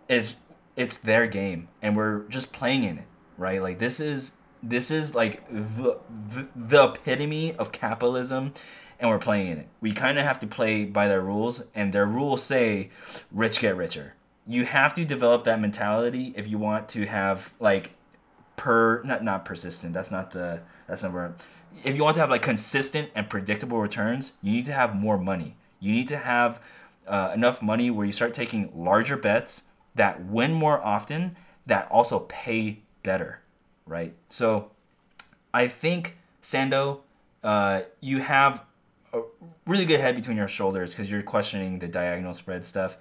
[0.08, 0.36] it's
[0.76, 3.62] it's their game and we're just playing in it right?
[3.62, 8.54] Like this is this is like the the, the epitome of capitalism
[8.98, 9.68] and we're playing in it.
[9.80, 12.90] We kind of have to play by their rules and their rules say
[13.32, 14.14] rich get richer.
[14.46, 17.92] You have to develop that mentality if you want to have like
[18.56, 21.34] per not not persistent that's not the that's not where
[21.82, 25.18] if you want to have like consistent and predictable returns you need to have more
[25.18, 25.56] money.
[25.80, 26.62] You need to have
[27.06, 32.20] uh, enough money where you start taking larger bets that win more often that also
[32.20, 33.40] pay better,
[33.86, 34.14] right?
[34.28, 34.70] So
[35.52, 37.00] I think Sando,
[37.42, 38.62] uh, you have
[39.12, 39.22] a
[39.66, 42.96] really good head between your shoulders because you're questioning the diagonal spread stuff.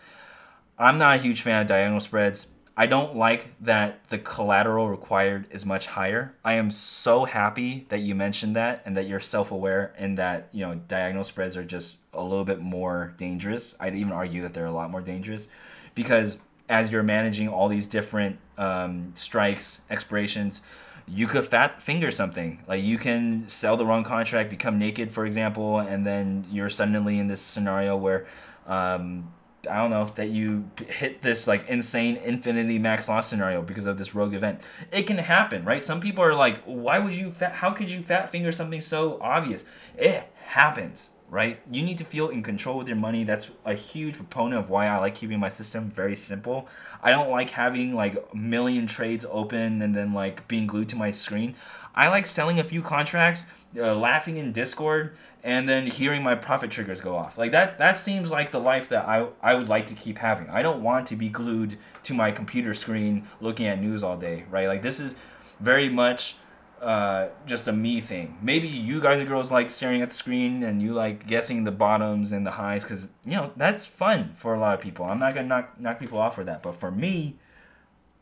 [0.78, 2.48] I'm not a huge fan of diagonal spreads.
[2.76, 6.34] I don't like that the collateral required is much higher.
[6.44, 10.66] I am so happy that you mentioned that and that you're self-aware and that, you
[10.66, 13.76] know, diagonal spreads are just a little bit more dangerous.
[13.80, 15.48] I'd even argue that they're a lot more dangerous
[15.94, 16.38] because
[16.74, 20.62] as you're managing all these different um, strikes, expirations,
[21.08, 22.64] you could fat finger something.
[22.68, 27.20] Like you can sell the wrong contract, become naked, for example, and then you're suddenly
[27.20, 28.26] in this scenario where,
[28.66, 29.32] um,
[29.70, 34.00] I don't know, that you hit this like insane infinity max loss scenario because of
[34.00, 34.60] this rogue event.
[34.92, 35.84] It can happen, right?
[35.84, 39.20] Some people are like, why would you fat, how could you fat finger something so
[39.22, 39.64] obvious?
[39.96, 41.60] It happens right?
[41.72, 43.24] You need to feel in control with your money.
[43.24, 46.68] That's a huge proponent of why I like keeping my system very simple.
[47.02, 50.96] I don't like having like a million trades open and then like being glued to
[50.96, 51.56] my screen.
[51.96, 56.70] I like selling a few contracts, uh, laughing in Discord, and then hearing my profit
[56.70, 57.36] triggers go off.
[57.36, 60.52] Like that that seems like the life that I I would like to keep having.
[60.52, 64.44] I don't want to be glued to my computer screen looking at news all day,
[64.52, 64.68] right?
[64.68, 65.16] Like this is
[65.60, 66.36] very much
[66.84, 68.38] uh, just a me thing.
[68.42, 71.72] Maybe you guys and girls like staring at the screen and you like guessing the
[71.72, 75.06] bottoms and the highs because you know that's fun for a lot of people.
[75.06, 77.38] I'm not gonna knock knock people off for that, but for me,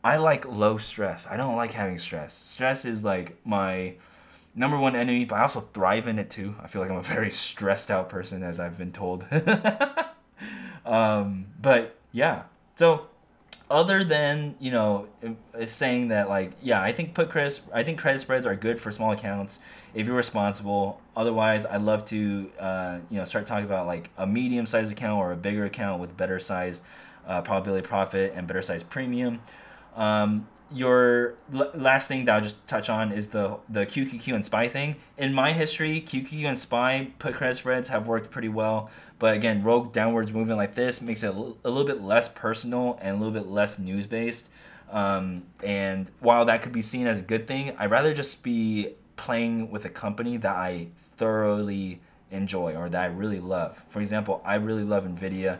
[0.04, 1.26] I like low stress.
[1.28, 2.34] I don't like having stress.
[2.34, 3.94] Stress is like my
[4.54, 6.54] number one enemy, but I also thrive in it too.
[6.62, 9.24] I feel like I'm a very stressed out person, as I've been told.
[10.86, 12.44] um, but yeah,
[12.76, 13.08] so
[13.72, 15.08] other than you know
[15.66, 18.92] saying that like yeah i think put credit i think credit spreads are good for
[18.92, 19.58] small accounts
[19.94, 21.00] if you're responsible.
[21.16, 25.18] Otherwise i'd love to uh, you know start talking about like a medium sized account
[25.18, 26.82] or a bigger account with better size
[27.26, 29.40] uh, probability profit and better size premium.
[29.96, 34.44] Um, your l- last thing that I'll just touch on is the the QQQ and
[34.44, 34.96] SPY thing.
[35.18, 38.90] In my history, QQQ and SPY put credit spreads have worked pretty well.
[39.18, 43.16] But again, rogue downwards movement like this makes it a little bit less personal and
[43.16, 44.48] a little bit less news based.
[44.90, 48.94] Um, and while that could be seen as a good thing, I'd rather just be
[49.16, 53.82] playing with a company that I thoroughly enjoy or that I really love.
[53.88, 55.58] For example, I really love Nvidia.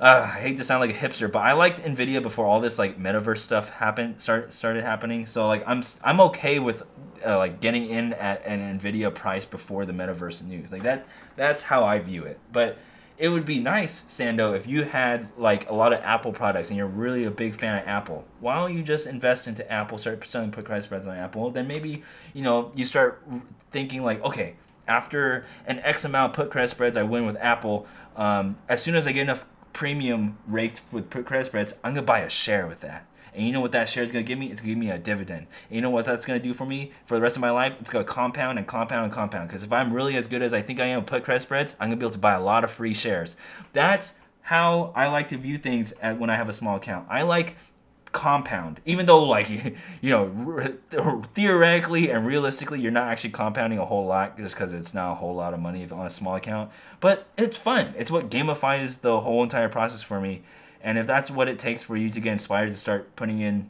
[0.00, 2.78] Uh, I hate to sound like a hipster, but I liked Nvidia before all this
[2.78, 5.24] like metaverse stuff happened start started happening.
[5.26, 6.82] So like I'm I'm okay with
[7.24, 10.72] uh, like getting in at an Nvidia price before the metaverse news.
[10.72, 12.40] Like that that's how I view it.
[12.52, 12.78] But
[13.16, 16.76] it would be nice, Sando, if you had like a lot of Apple products and
[16.76, 18.24] you're really a big fan of Apple.
[18.40, 21.50] Why don't you just invest into Apple, start selling put price spreads on Apple?
[21.50, 22.02] Then maybe
[22.32, 23.22] you know you start
[23.70, 27.86] thinking like, okay, after an X amount put credit spreads, I win with Apple.
[28.16, 32.06] Um, as soon as I get enough premium raked with put credit spreads, I'm gonna
[32.06, 33.06] buy a share with that.
[33.34, 34.50] And you know what that share is to give me?
[34.50, 35.48] It's to give me a dividend.
[35.68, 37.74] And you know what that's to do for me for the rest of my life?
[37.80, 39.48] It's to compound and compound and compound.
[39.48, 41.74] Because if I'm really as good as I think I am at put credit spreads,
[41.80, 43.36] I'm to be able to buy a lot of free shares.
[43.72, 47.08] That's how I like to view things at, when I have a small account.
[47.10, 47.56] I like
[48.14, 49.50] compound even though like
[50.00, 54.94] you know theoretically and realistically you're not actually compounding a whole lot just because it's
[54.94, 58.30] not a whole lot of money on a small account but it's fun it's what
[58.30, 60.42] gamifies the whole entire process for me
[60.80, 63.68] and if that's what it takes for you to get inspired to start putting in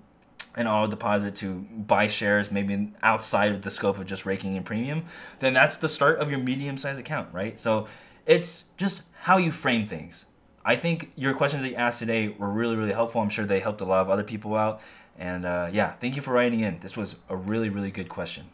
[0.57, 4.63] an auto deposit to buy shares maybe outside of the scope of just raking in
[4.63, 5.05] premium,
[5.41, 7.59] then that's the start of your medium sized account, right?
[7.59, 7.89] So
[8.27, 10.27] it's just how you frame things.
[10.65, 13.21] I think your questions that you asked today were really, really helpful.
[13.21, 14.81] I'm sure they helped a lot of other people out.
[15.19, 16.81] And uh, yeah, thank you for writing in.
[16.81, 18.47] This was a really, really good question.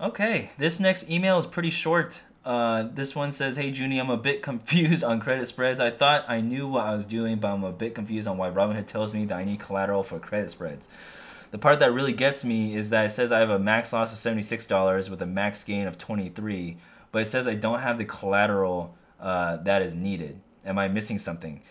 [0.00, 2.20] Okay, this next email is pretty short.
[2.44, 5.80] Uh, this one says, Hey Joonie, I'm a bit confused on credit spreads.
[5.80, 8.50] I thought I knew what I was doing, but I'm a bit confused on why
[8.50, 10.88] Robinhood tells me that I need collateral for credit spreads.
[11.50, 14.12] The part that really gets me is that it says I have a max loss
[14.12, 16.76] of $76 with a max gain of 23
[17.14, 20.40] but it says I don't have the collateral uh, that is needed.
[20.64, 21.62] Am I missing something?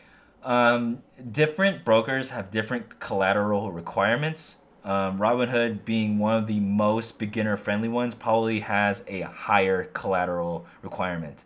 [0.44, 4.58] Um, different brokers have different collateral requirements.
[4.84, 10.66] Um, Robinhood, being one of the most beginner friendly ones, probably has a higher collateral
[10.82, 11.46] requirement.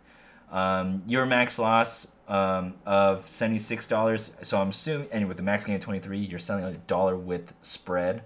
[0.50, 5.76] Um, your max loss um, of $76, so I'm assuming, and with the max gain
[5.76, 8.22] of 23, you're selling a dollar with spread.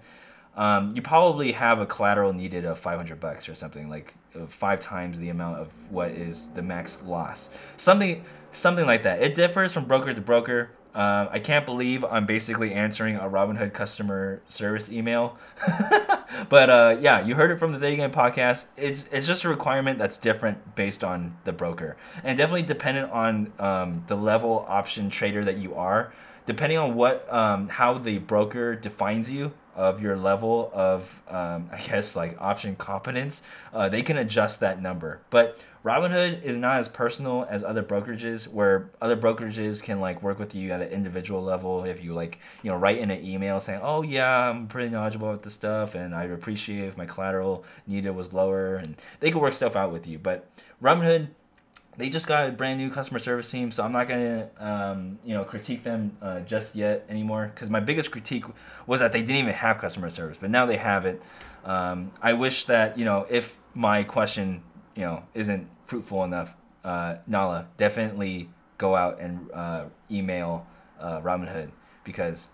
[0.55, 4.15] Um, you probably have a collateral needed of 500 bucks or something like
[4.47, 7.49] five times the amount of what is the max loss.
[7.77, 9.21] Something something like that.
[9.21, 10.69] It differs from broker to broker.
[10.93, 15.37] Uh, I can't believe I'm basically answering a Robinhood customer service email,
[16.49, 18.67] but uh, yeah, you heard it from the Theta Gang podcast.
[18.77, 23.51] It's it's just a requirement that's different based on the broker, and definitely dependent on
[23.57, 26.13] um, the level option trader that you are.
[26.45, 31.81] Depending on what um, how the broker defines you, of your level of um, I
[31.81, 33.41] guess like option competence,
[33.73, 35.21] uh, they can adjust that number.
[35.29, 40.39] But Robinhood is not as personal as other brokerages, where other brokerages can like work
[40.39, 41.83] with you at an individual level.
[41.83, 45.29] If you like, you know, write in an email saying, "Oh yeah, I'm pretty knowledgeable
[45.29, 49.41] about this stuff, and I'd appreciate if my collateral needed was lower," and they can
[49.41, 50.19] work stuff out with you.
[50.19, 50.47] But
[50.81, 51.29] Robinhood
[51.97, 55.33] they just got a brand new customer service team, so I'm not gonna um, you
[55.33, 57.51] know critique them uh, just yet anymore.
[57.53, 58.45] Because my biggest critique
[58.87, 61.21] was that they didn't even have customer service, but now they have it.
[61.65, 64.61] Um, I wish that you know if my question
[64.95, 70.65] you know isn't fruitful enough, uh, Nala definitely go out and uh, email
[70.99, 71.69] uh, Robinhood
[72.03, 72.47] because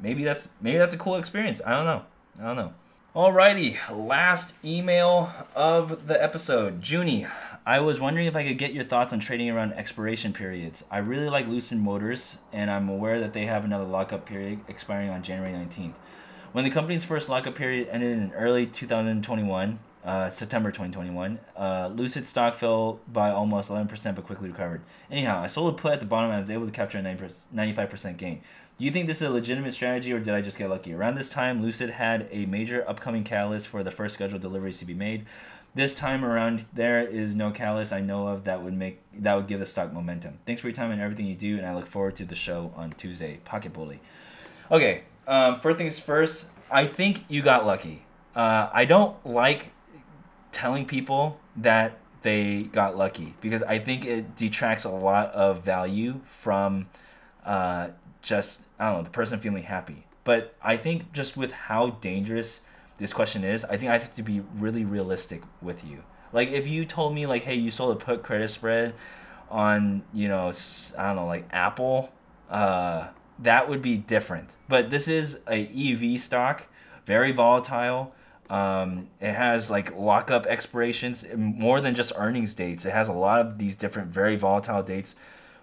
[0.00, 1.60] maybe that's maybe that's a cool experience.
[1.64, 2.02] I don't know.
[2.40, 2.72] I don't know.
[3.16, 7.28] Alrighty, last email of the episode, Joonie.
[7.68, 10.84] I was wondering if I could get your thoughts on trading around expiration periods.
[10.90, 15.10] I really like Lucid Motors, and I'm aware that they have another lockup period expiring
[15.10, 15.92] on January 19th.
[16.52, 22.26] When the company's first lockup period ended in early 2021, uh, September 2021, uh, Lucid
[22.26, 24.80] stock fell by almost 11% but quickly recovered.
[25.10, 27.02] Anyhow, I sold a put at the bottom and I was able to capture a
[27.02, 28.40] 95% gain.
[28.78, 30.94] Do you think this is a legitimate strategy or did I just get lucky?
[30.94, 34.84] Around this time, Lucid had a major upcoming catalyst for the first scheduled deliveries to
[34.84, 35.26] be made.
[35.74, 39.46] This time around, there is no catalyst I know of that would make that would
[39.46, 40.38] give the stock momentum.
[40.46, 42.72] Thanks for your time and everything you do, and I look forward to the show
[42.76, 43.38] on Tuesday.
[43.44, 44.00] Pocket Bully.
[44.70, 46.46] Okay, um, first things first.
[46.70, 48.02] I think you got lucky.
[48.34, 49.72] Uh, I don't like
[50.52, 56.20] telling people that they got lucky because I think it detracts a lot of value
[56.24, 56.88] from
[57.44, 57.88] uh,
[58.22, 60.06] just I don't know the person feeling happy.
[60.24, 62.60] But I think just with how dangerous
[62.98, 66.02] this question is, I think I have to be really realistic with you.
[66.32, 68.94] Like if you told me like, hey, you sold a put credit spread
[69.50, 70.52] on you know
[70.98, 72.12] I don't know like Apple,
[72.50, 73.08] uh,
[73.38, 74.56] that would be different.
[74.68, 76.66] But this is a EV stock,
[77.06, 78.14] very volatile.
[78.50, 82.84] Um, it has like lockup expirations more than just earnings dates.
[82.84, 85.14] It has a lot of these different very volatile dates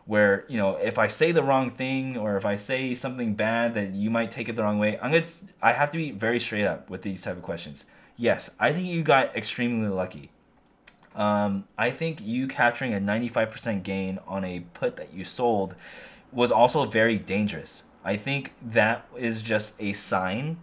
[0.06, 3.74] where you know if I say the wrong thing or if I say something bad
[3.74, 5.26] that you might take it the wrong way, I'm gonna
[5.62, 7.86] I have to be very straight up with these type of questions.
[8.18, 10.32] Yes, I think you got extremely lucky.
[11.16, 15.76] Um, I think you capturing a 95% gain on a put that you sold
[16.32, 17.84] was also very dangerous.
[18.04, 20.58] I think that is just a sign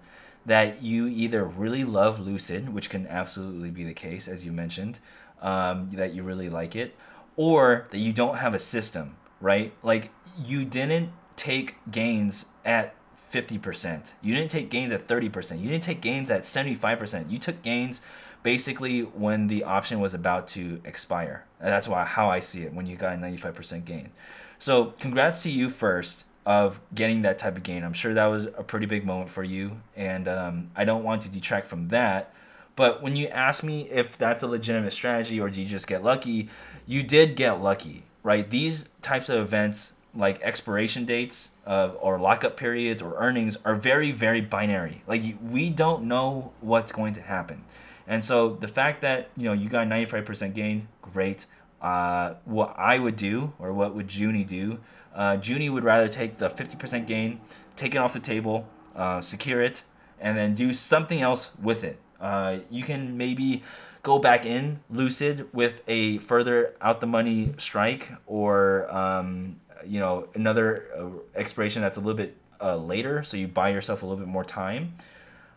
[0.44, 4.98] that you either really love Lucid, which can absolutely be the case, as you mentioned,
[5.40, 6.94] um, that you really like it,
[7.36, 9.74] or that you don't have a system right?
[9.82, 10.10] Like
[10.42, 12.94] you didn't take gains at
[13.30, 14.12] 50%.
[14.22, 15.60] You didn't take gains at 30%.
[15.60, 17.30] You didn't take gains at 75%.
[17.30, 18.00] You took gains
[18.42, 21.44] basically when the option was about to expire.
[21.60, 24.10] And that's why how I see it when you got a 95% gain.
[24.58, 27.84] So, congrats to you first of getting that type of gain.
[27.84, 31.22] I'm sure that was a pretty big moment for you and um, I don't want
[31.22, 32.34] to detract from that.
[32.74, 36.02] But when you ask me if that's a legitimate strategy or do you just get
[36.02, 36.48] lucky,
[36.86, 38.48] you did get lucky right?
[38.48, 44.12] These types of events, like expiration dates uh, or lockup periods or earnings, are very,
[44.12, 45.02] very binary.
[45.06, 47.64] Like we don't know what's going to happen,
[48.06, 51.46] and so the fact that you know you got ninety five percent gain, great.
[51.80, 54.78] Uh, what I would do, or what would Joonie do?
[55.14, 57.40] Uh, Joonie would rather take the fifty percent gain,
[57.76, 59.82] take it off the table, uh, secure it,
[60.20, 61.98] and then do something else with it.
[62.20, 63.64] Uh, you can maybe
[64.02, 70.28] go back in lucid with a further out the money strike or um, you know
[70.34, 71.06] another uh,
[71.38, 74.44] expiration that's a little bit uh, later so you buy yourself a little bit more
[74.44, 74.94] time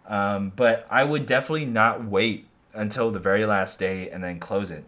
[0.08, 4.70] Um, but I would definitely not wait until the very last day and then close
[4.72, 4.84] it.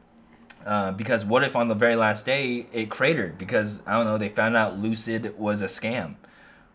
[0.65, 4.17] Uh, because what if on the very last day it cratered because I don't know
[4.17, 6.15] they found out Lucid was a scam,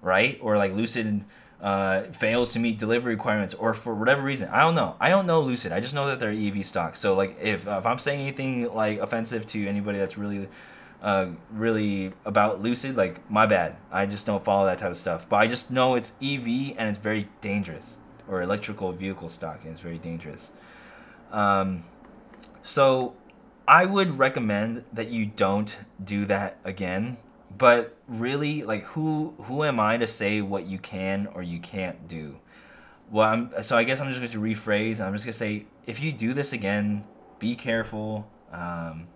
[0.01, 0.39] right?
[0.41, 1.25] Or like Lucid
[1.63, 4.97] uh, fails to meet delivery requirements, or for whatever reason I don't know.
[5.01, 5.73] I don't know Lucid.
[5.73, 6.97] I just know that they're EV stock.
[6.97, 10.49] So like if if I'm saying anything like offensive to anybody that's really
[11.03, 13.77] uh, really about Lucid, like my bad.
[13.91, 15.29] I just don't follow that type of stuff.
[15.29, 17.97] But I just know it's EV and it's very dangerous,
[18.29, 20.51] or electrical vehicle stock, and it's very dangerous.
[21.33, 21.85] Um,
[22.63, 23.15] so
[23.67, 27.17] I would recommend that you don't do that again.
[27.63, 32.09] But really, like who who am I to say what you can or you can't
[32.09, 32.41] do?
[33.09, 34.99] Well, I'm, so I guess I'm just going to rephrase.
[35.01, 37.05] I'm just going to say if you do this again,
[37.39, 38.29] be careful.
[38.51, 39.07] Um,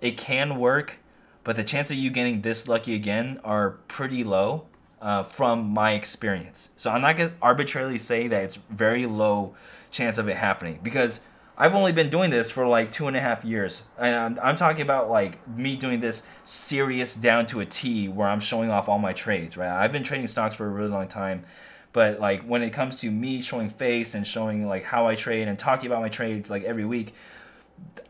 [0.00, 1.00] it can work,
[1.44, 4.64] but the chance of you getting this lucky again are pretty low
[5.02, 6.70] uh, from my experience.
[6.76, 9.54] So I'm not going to arbitrarily say that it's very low
[9.90, 11.20] chance of it happening because
[11.60, 14.56] I've only been doing this for like two and a half years, and I'm, I'm
[14.56, 18.88] talking about like me doing this serious down to a T, where I'm showing off
[18.88, 19.58] all my trades.
[19.58, 19.68] Right?
[19.70, 21.44] I've been trading stocks for a really long time,
[21.92, 25.48] but like when it comes to me showing face and showing like how I trade
[25.48, 27.12] and talking about my trades like every week,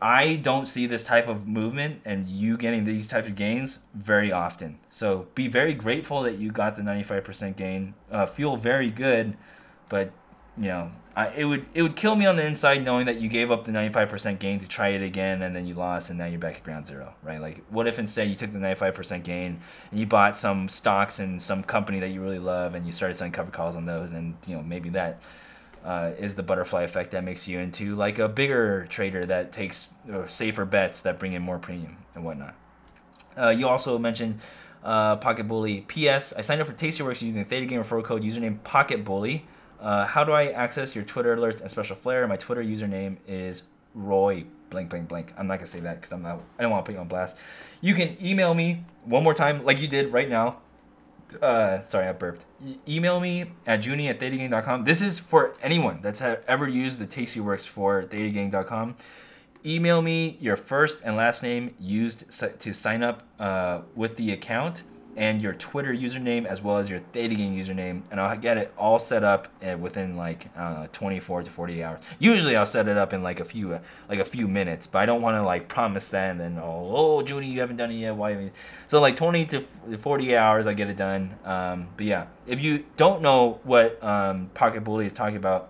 [0.01, 4.31] I don't see this type of movement and you getting these types of gains very
[4.31, 4.79] often.
[4.89, 7.95] So be very grateful that you got the 95% gain.
[8.09, 9.35] Uh, feel very good,
[9.89, 10.13] but
[10.57, 13.27] you know I, it would it would kill me on the inside knowing that you
[13.27, 16.25] gave up the 95% gain to try it again and then you lost and now
[16.25, 17.41] you're back at ground zero right?
[17.41, 19.59] Like what if instead you took the 95% gain
[19.91, 23.15] and you bought some stocks in some company that you really love and you started
[23.15, 25.21] selling cover calls on those and you know maybe that
[25.83, 29.87] uh, is the butterfly effect that makes you into like a bigger trader that takes
[30.27, 32.55] safer bets that bring in more premium and whatnot.
[33.35, 34.39] Uh, you also mentioned
[34.83, 35.81] uh, pocket bully.
[35.81, 39.45] Ps i signed up for tastyworks using the Theta Gang referral code username pocket bully
[39.81, 42.27] uh, how do I access your Twitter alerts and special flair?
[42.27, 43.63] My Twitter username is
[43.93, 45.33] Roy blank blank blank.
[45.37, 46.41] I'm not gonna say that because I'm not.
[46.57, 47.37] I don't want to put you on blast.
[47.81, 50.57] You can email me one more time, like you did right now.
[51.41, 52.45] Uh, sorry, I burped.
[52.87, 54.83] Email me at joonie at thetagang.com.
[54.83, 58.95] This is for anyone that's ever used the Tastyworks for thetagang.com.
[59.65, 62.25] Email me your first and last name used
[62.59, 64.83] to sign up uh, with the account
[65.15, 68.73] and your Twitter username as well as your Theta Gang username, and I'll get it
[68.77, 72.03] all set up uh, within like know, 24 to 48 hours.
[72.19, 75.05] Usually, I'll set it up in like a few like a few minutes, but I
[75.05, 77.95] don't want to like promise that and then oh oh Judy, you haven't done it
[77.95, 78.15] yet.
[78.15, 78.51] Why?
[78.87, 81.35] So like 20 to 48 hours, I get it done.
[81.45, 85.69] Um, but yeah, if you don't know what um, Pocket Bully is talking about,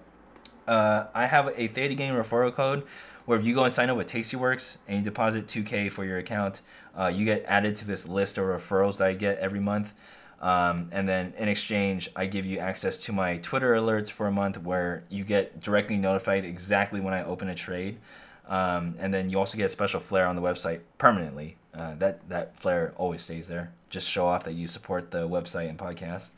[0.68, 2.88] uh, I have a Theta Gang referral code
[3.26, 6.18] where if you go and sign up with Tastyworks and you deposit 2K for your
[6.18, 6.62] account,
[6.98, 9.94] uh, you get added to this list of referrals that I get every month.
[10.42, 14.32] Um, and then in exchange, I give you access to my Twitter alerts for a
[14.32, 18.00] month where you get directly notified exactly when I open a trade.
[18.48, 21.58] Um, and then you also get a special flair on the website permanently.
[21.74, 23.72] Uh, that, that flair always stays there.
[23.90, 26.32] Just show off that you support the website and podcast.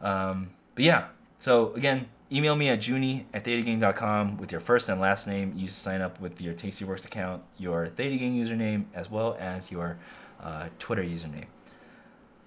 [0.00, 1.06] Um, but yeah,
[1.38, 5.52] so again, email me at joonie at thetagang.com with your first and last name.
[5.54, 9.98] You sign up with your Tastyworks account, your ThetaGang username, as well as your
[10.42, 11.46] uh, Twitter username.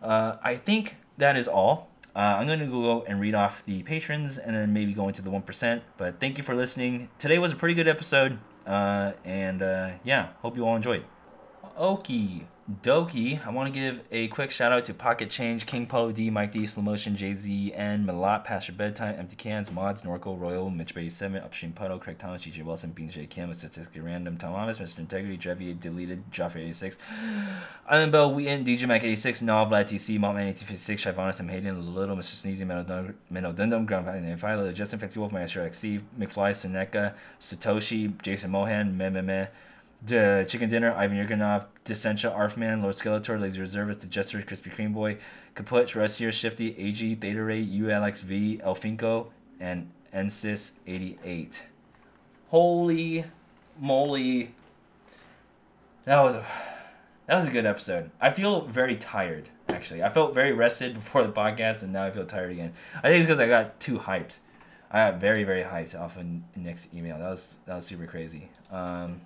[0.01, 1.89] Uh, I think that is all.
[2.15, 5.21] Uh, I'm going to go and read off the patrons and then maybe go into
[5.21, 5.81] the 1%.
[5.97, 7.09] But thank you for listening.
[7.19, 8.39] Today was a pretty good episode.
[8.65, 11.03] Uh, and uh, yeah, hope you all enjoyed.
[11.77, 12.45] Okie
[12.81, 13.45] dokie.
[13.45, 16.51] I want to give a quick shout out to Pocket Change, King Polo D, Mike
[16.51, 20.95] D, Slow Motion, Jay Z, and Malot, Pastor Bedtime, Empty Cans, Mods, Norco, Royal, Mitch
[20.95, 23.27] Beatty 7, Upstream Puddle, Craig Thomas, GJ Wilson, Bean J.
[23.27, 24.99] Kim, Statistically Random, Tom Thomas, Mr.
[24.99, 26.97] Integrity, Trevi, Deleted, Joffrey 86,
[27.87, 31.49] Island Bell, Wheaton, DJ Mac 86, Nov, Vlad TC, Maltman 1856, Shivanus, M.
[31.49, 32.33] Hayden, Little, Mr.
[32.33, 32.65] Sneezy,
[33.31, 38.97] Menno Dundum, Ground Valley 95, Justin Fancy Wolf, Maestro XC, McFly, Seneca, Satoshi, Jason Mohan,
[38.97, 39.47] Meh Meh Meh,
[40.05, 44.93] the Chicken Dinner, Ivan Yurganov, Dissentia, Arfman, Lord Skeletor, Lazy Reservist, The Jester, Crispy Cream
[44.93, 45.17] Boy,
[45.55, 49.27] Kaput, Russier, Shifty, AG, Theta Ray, ULXV, Elfinko,
[49.59, 51.63] and Ensis 88.
[52.49, 53.25] Holy
[53.79, 54.53] moly.
[56.03, 56.45] That was a,
[57.25, 58.11] that was a good episode.
[58.21, 60.03] I feel very tired, actually.
[60.03, 62.73] I felt very rested before the podcast, and now I feel tired again.
[62.97, 64.37] I think it's because I got too hyped.
[64.91, 66.25] I got very, very hyped off of
[66.55, 67.17] Nick's email.
[67.17, 68.49] That was that was super crazy.
[68.71, 69.21] Um,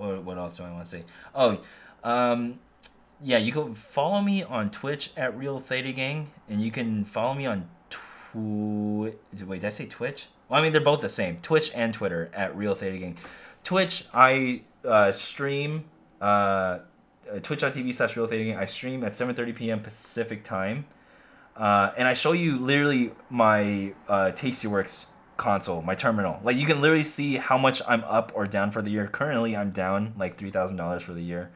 [0.00, 1.02] what, what else do I want to say?
[1.34, 1.60] Oh,
[2.02, 2.58] um,
[3.22, 7.34] yeah, you can follow me on Twitch at Real Theta Gang, and you can follow
[7.34, 9.12] me on Twi.
[9.46, 10.28] Wait, did I say Twitch?
[10.48, 11.38] Well, I mean they're both the same.
[11.42, 13.18] Twitch and Twitter at Real Theta Gang.
[13.62, 15.84] Twitch, I uh, stream
[16.20, 16.78] uh,
[17.42, 18.56] twitch.tv slash Real Theta Gang.
[18.56, 19.80] I stream at 7:30 p.m.
[19.80, 20.86] Pacific time,
[21.56, 25.06] uh, and I show you literally my uh, Tastyworks
[25.40, 26.38] console, my terminal.
[26.44, 29.08] Like you can literally see how much I'm up or down for the year.
[29.08, 31.50] Currently, I'm down like three thousand dollars for the year,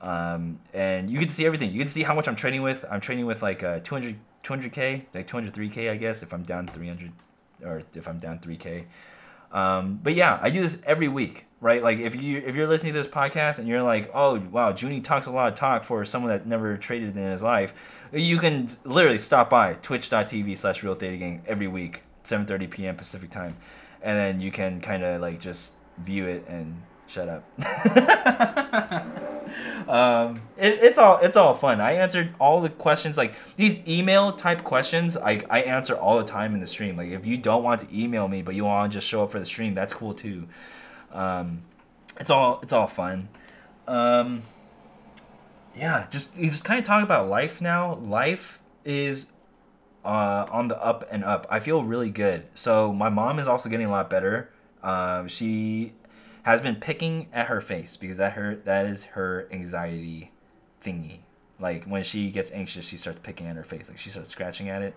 [0.00, 1.72] um, and you can see everything.
[1.72, 2.84] You can see how much I'm trading with.
[2.90, 7.10] I'm trading with like uh, 200 200k, like 203k, I guess, if I'm down 300
[7.64, 8.84] or if I'm down 3k.
[9.52, 11.82] Um, but yeah, I do this every week, right?
[11.82, 15.02] Like if you if you're listening to this podcast and you're like, oh wow, Joonie
[15.02, 17.72] talks a lot of talk for someone that never traded in his life,
[18.12, 22.96] you can literally stop by twitch.tv slash real theta gang every week, 7:30 p.m.
[22.96, 23.56] Pacific time,
[24.02, 27.44] and then you can kind of like just view it and shut up.
[29.88, 31.80] um, it, it's all it's all fun.
[31.80, 35.16] I answered all the questions like these email type questions.
[35.16, 36.96] I I answer all the time in the stream.
[36.96, 39.30] Like if you don't want to email me but you want to just show up
[39.30, 40.48] for the stream, that's cool too.
[41.12, 41.62] Um,
[42.18, 43.28] it's all it's all fun.
[43.86, 44.42] Um,
[45.76, 47.96] yeah, just you just kind of talk about life now.
[47.96, 49.26] Life is
[50.04, 51.46] uh, on the up and up.
[51.50, 52.46] I feel really good.
[52.54, 54.50] So my mom is also getting a lot better.
[54.82, 55.92] Um, she
[56.42, 60.30] has been picking at her face because that her that is her anxiety
[60.82, 61.20] thingy.
[61.58, 63.88] Like when she gets anxious, she starts picking at her face.
[63.88, 64.94] Like she starts scratching at it,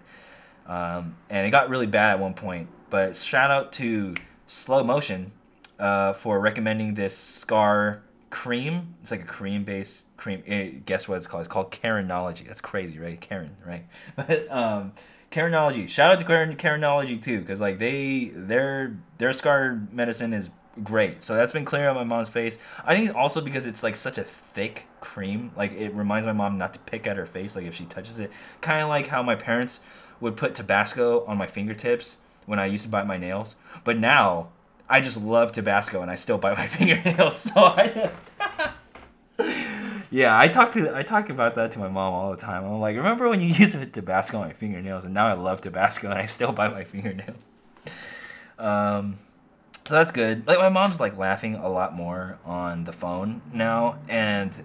[0.65, 2.67] um, and it got really bad at one point.
[2.89, 4.15] But shout out to
[4.47, 5.31] Slow Motion
[5.79, 8.95] uh, for recommending this Scar cream.
[9.01, 10.43] It's like a cream based cream.
[10.47, 11.41] Eh, guess what it's called?
[11.41, 12.47] It's called Karenology.
[12.47, 13.19] That's crazy, right?
[13.19, 13.85] Karen, right?
[14.15, 14.93] But um,
[15.31, 15.87] Karenology.
[15.87, 20.49] Shout out to Karen Karenology too, because like they their their scar medicine is
[20.83, 21.23] great.
[21.23, 22.57] So that's been clearing up my mom's face.
[22.85, 26.57] I think also because it's like such a thick cream, like it reminds my mom
[26.57, 28.31] not to pick at her face, like if she touches it.
[28.61, 29.79] Kind of like how my parents
[30.19, 33.55] would put Tabasco on my fingertips when I used to bite my nails.
[33.83, 34.49] But now
[34.89, 37.37] I just love Tabasco and I still bite my fingernails.
[37.37, 38.11] So I.
[40.11, 42.63] yeah, I talk to I talk about that to my mom all the time.
[42.63, 45.61] I'm like, remember when you used to Tabasco on my fingernails, and now I love
[45.61, 47.35] Tabasco and I still bite my fingernail.
[48.57, 49.15] Um,
[49.87, 50.47] so that's good.
[50.47, 54.59] Like my mom's like laughing a lot more on the phone now, and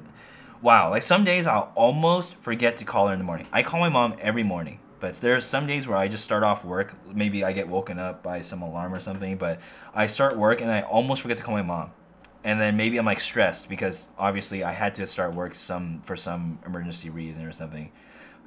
[0.63, 3.47] wow, like some days I'll almost forget to call her in the morning.
[3.53, 6.65] I call my mom every morning, but there's some days where I just start off
[6.65, 6.95] work.
[7.13, 9.61] Maybe I get woken up by some alarm or something, but
[9.93, 11.91] I start work and I almost forget to call my mom.
[12.45, 16.15] And then maybe I'm like stressed because obviously I had to start work some for
[16.15, 17.91] some emergency reason or something,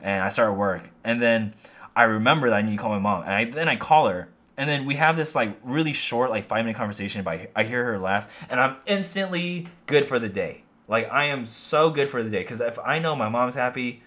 [0.02, 1.56] and I start work, and then
[1.94, 4.30] I remember that I need to call my mom, and I, then I call her,
[4.56, 7.84] and then we have this like really short like five minute conversation but i hear
[7.84, 8.34] her laugh.
[8.50, 10.64] And i'm instantly good for the day.
[10.88, 14.04] Like i am so good for the day because if i know my mom's happy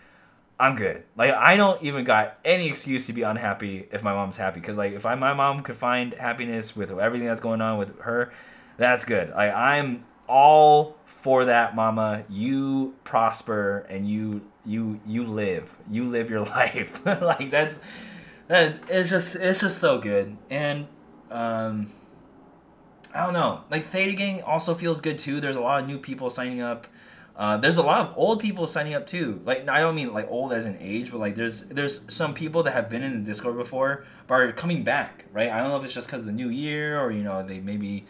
[0.61, 1.05] i'm good.
[1.17, 4.77] Like i don't even got any excuse to be unhappy if my mom's happy because
[4.79, 8.33] like if I, my mom could find happiness with everything that's going on with her
[8.77, 9.31] that's good.
[9.31, 12.25] Like i'm all for that mama.
[12.29, 15.77] You prosper and you you you live.
[15.91, 17.05] You live your life.
[17.05, 17.79] Like that's
[18.47, 18.79] that.
[18.89, 20.37] it's just it's just so good.
[20.51, 20.87] And
[21.31, 21.91] um
[23.15, 23.63] i don't know.
[23.71, 25.41] Like theta gang also feels good too.
[25.41, 26.87] There's a lot of new people signing up
[27.39, 30.29] uh, there's a lot of old people signing up too like i don't mean like
[30.31, 33.25] old as an age but like there's there's some people that have been in the
[33.25, 36.27] discord before but are coming back right i don't know if it's just because of
[36.27, 38.05] the new year or you know they maybe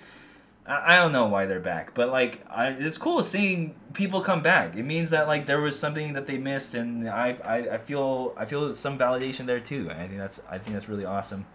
[0.71, 4.77] I don't know why they're back, but like, I, it's cool seeing people come back.
[4.77, 8.35] It means that like there was something that they missed, and I, I, I feel
[8.37, 9.89] I feel some validation there too.
[9.91, 11.47] I think that's I think that's really awesome.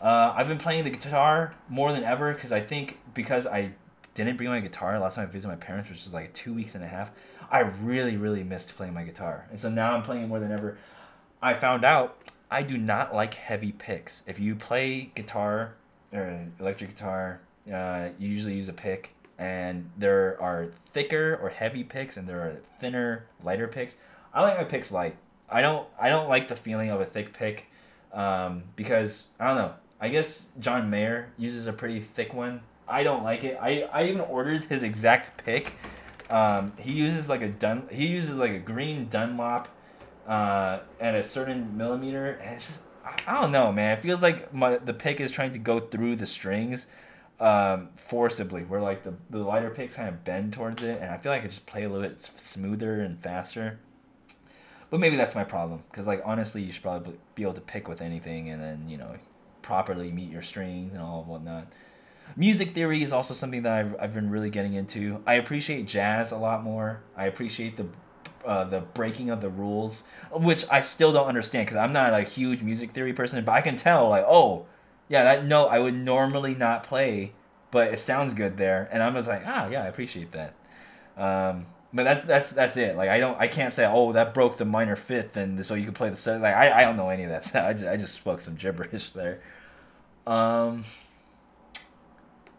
[0.00, 3.72] Uh, I've been playing the guitar more than ever because I think because I
[4.24, 6.74] didn't bring my guitar last time I visited my parents, which was like two weeks
[6.74, 7.10] and a half.
[7.50, 10.78] I really really missed playing my guitar, and so now I'm playing more than ever.
[11.40, 14.22] I found out I do not like heavy picks.
[14.26, 15.74] If you play guitar
[16.12, 17.40] or electric guitar
[17.72, 22.40] uh, you usually use a pick, and there are thicker or heavy picks, and there
[22.40, 23.96] are thinner, lighter picks.
[24.32, 25.16] I like my picks light.
[25.48, 25.86] I don't.
[26.00, 27.66] I don't like the feeling of a thick pick,
[28.12, 29.74] um, because I don't know.
[30.00, 32.60] I guess John Mayer uses a pretty thick one.
[32.88, 33.58] I don't like it.
[33.60, 35.74] I, I even ordered his exact pick.
[36.30, 37.88] Um, he uses like a Dun.
[37.90, 39.68] He uses like a green Dunlop,
[40.28, 42.82] uh, at a certain millimeter, and it's just
[43.26, 43.96] I, don't know, man.
[43.96, 46.86] It feels like my the pick is trying to go through the strings
[47.40, 51.16] um, forcibly, where like the, the lighter picks kind of bend towards it, and I
[51.16, 53.78] feel like I just play a little bit smoother and faster.
[54.90, 57.88] But maybe that's my problem, because like honestly, you should probably be able to pick
[57.88, 59.14] with anything, and then you know,
[59.62, 61.72] properly meet your strings and all whatnot.
[62.36, 65.22] Music theory is also something that I've, I've been really getting into.
[65.26, 67.00] I appreciate jazz a lot more.
[67.16, 67.86] I appreciate the
[68.46, 72.22] uh, the breaking of the rules, which I still don't understand because I'm not a
[72.22, 74.66] huge music theory person, but I can tell like, oh,
[75.08, 77.32] yeah, that note I would normally not play,
[77.70, 80.54] but it sounds good there, and I'm just like, ah, yeah, I appreciate that.
[81.16, 82.96] Um, but that that's that's it.
[82.96, 85.84] Like I don't, I can't say, oh, that broke the minor fifth, and so you
[85.84, 86.40] can play the set.
[86.40, 87.54] Like I, I don't know any of that.
[87.66, 89.40] I just, I just spoke some gibberish there.
[90.26, 90.84] Um,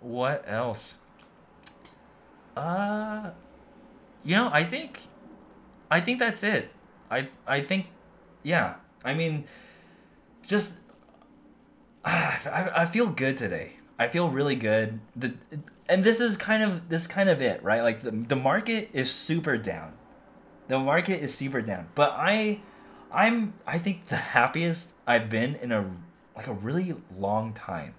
[0.02, 0.95] what else?
[2.56, 3.32] Uh,
[4.24, 5.00] you know, I think,
[5.89, 6.72] I think that's it.
[7.10, 7.88] I I think,
[8.43, 8.76] yeah.
[9.04, 9.45] I mean,
[10.45, 10.78] just
[12.06, 13.74] I, I feel good today.
[13.97, 15.00] I feel really good.
[15.16, 15.34] The
[15.89, 17.82] and this is kind of this kind of it, right?
[17.82, 19.93] Like the the market is super down.
[20.68, 21.88] The market is super down.
[21.95, 22.62] But I
[23.12, 25.89] I'm I think the happiest I've been in a
[26.36, 27.95] like a really long time.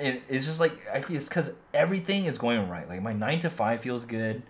[0.00, 2.88] And it's just like I think it's because everything is going right.
[2.88, 4.42] Like my nine to five feels good.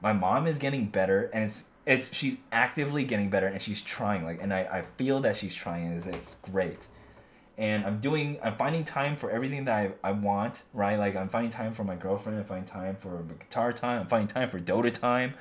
[0.00, 4.24] My mom is getting better, and it's it's she's actively getting better, and she's trying.
[4.24, 5.92] Like, and I I feel that she's trying.
[5.92, 6.78] It's, it's great
[7.58, 10.96] and I'm doing I'm finding time for everything that I, I want, right?
[10.96, 14.28] Like I'm finding time for my girlfriend, I'm finding time for guitar time, I'm finding
[14.28, 15.34] time for Dota time.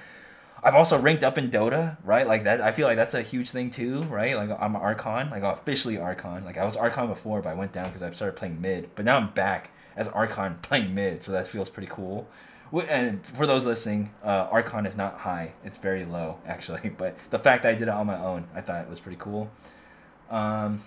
[0.64, 2.28] I've also ranked up in Dota, right?
[2.28, 4.36] Like that I feel like that's a huge thing too, right?
[4.36, 6.44] Like I'm Archon, like officially Archon.
[6.44, 8.90] Like I was Archon before, but I went down because I started playing mid.
[8.96, 12.28] But now I'm back as Archon playing mid, so that feels pretty cool.
[12.90, 16.90] And for those listening, uh, Archon is not high; it's very low actually.
[16.90, 19.50] But the fact I did it on my own, I thought it was pretty cool.
[20.30, 20.82] Um,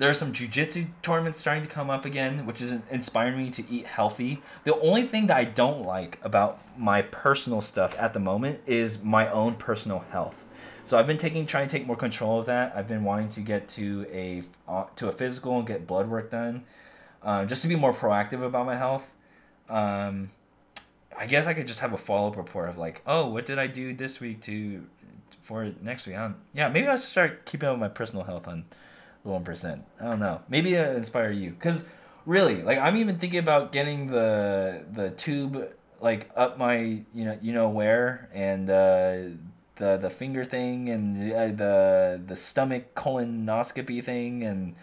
[0.00, 3.62] there are some jujitsu tournaments starting to come up again, which is inspiring me to
[3.70, 4.40] eat healthy.
[4.64, 9.02] The only thing that I don't like about my personal stuff at the moment is
[9.02, 10.42] my own personal health.
[10.86, 12.72] So I've been taking trying to take more control of that.
[12.74, 16.30] I've been wanting to get to a uh, to a physical and get blood work
[16.30, 16.64] done,
[17.22, 19.12] um, just to be more proactive about my health.
[19.68, 20.30] Um,
[21.14, 23.58] I guess I could just have a follow up report of like, oh, what did
[23.58, 24.82] I do this week to
[25.42, 26.16] for next week?
[26.54, 28.64] Yeah, maybe I'll start keeping up with my personal health on
[29.22, 29.84] one percent.
[30.00, 30.40] I don't know.
[30.48, 31.86] Maybe it'll inspire you because
[32.26, 37.38] really, like I'm even thinking about getting the the tube like up my you know
[37.40, 39.36] you know where and uh,
[39.76, 44.74] the the finger thing and uh, the the stomach colonoscopy thing and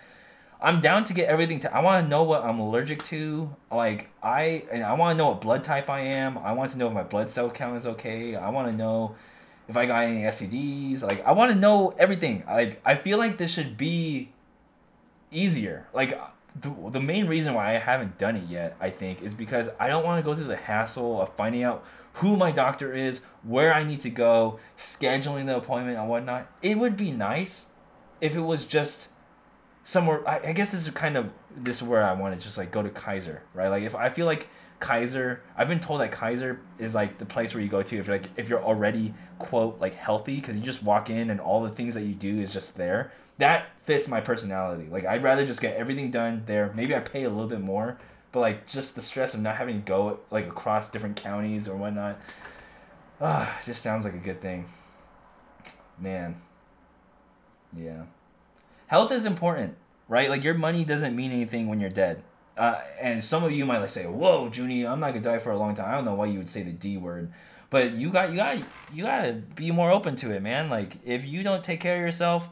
[0.60, 1.60] I'm down to get everything.
[1.62, 3.56] To, I want to know what I'm allergic to.
[3.72, 6.38] Like I and I want to know what blood type I am.
[6.38, 8.36] I want to know if my blood cell count is okay.
[8.36, 9.16] I want to know
[9.68, 11.02] if I got any STDs.
[11.04, 12.44] Like I want to know everything.
[12.48, 14.30] Like I feel like this should be
[15.32, 15.88] easier.
[15.94, 16.20] Like
[16.60, 19.88] the, the main reason why I haven't done it yet, I think, is because I
[19.88, 23.74] don't want to go through the hassle of finding out who my doctor is, where
[23.74, 26.48] I need to go, scheduling the appointment and whatnot.
[26.62, 27.68] It would be nice
[28.22, 29.10] if it was just
[29.84, 30.28] somewhere.
[30.28, 32.72] I, I guess this is kind of this is where I want to just like
[32.72, 33.68] go to Kaiser, right?
[33.68, 34.50] Like if I feel like
[34.80, 35.42] Kaiser.
[35.56, 38.18] I've been told that Kaiser is like the place where you go to if you're
[38.18, 41.70] like if you're already quote like healthy because you just walk in and all the
[41.70, 43.12] things that you do is just there.
[43.40, 44.88] That fits my personality.
[44.90, 46.72] Like I'd rather just get everything done there.
[46.76, 47.98] Maybe I pay a little bit more,
[48.32, 51.76] but like just the stress of not having to go like across different counties or
[51.76, 52.20] whatnot.
[53.20, 54.66] Ah, just sounds like a good thing.
[56.00, 56.40] Man.
[57.76, 58.04] Yeah.
[58.88, 59.76] Health is important,
[60.08, 60.30] right?
[60.30, 62.24] Like your money doesn't mean anything when you're dead.
[62.58, 65.52] Uh, and some of you might like say, "Whoa, Joonie, I'm not gonna die for
[65.52, 67.32] a long time." I don't know why you would say the D word,
[67.70, 68.58] but you got you got
[68.92, 70.70] you gotta be more open to it, man.
[70.70, 72.50] Like if you don't take care of yourself,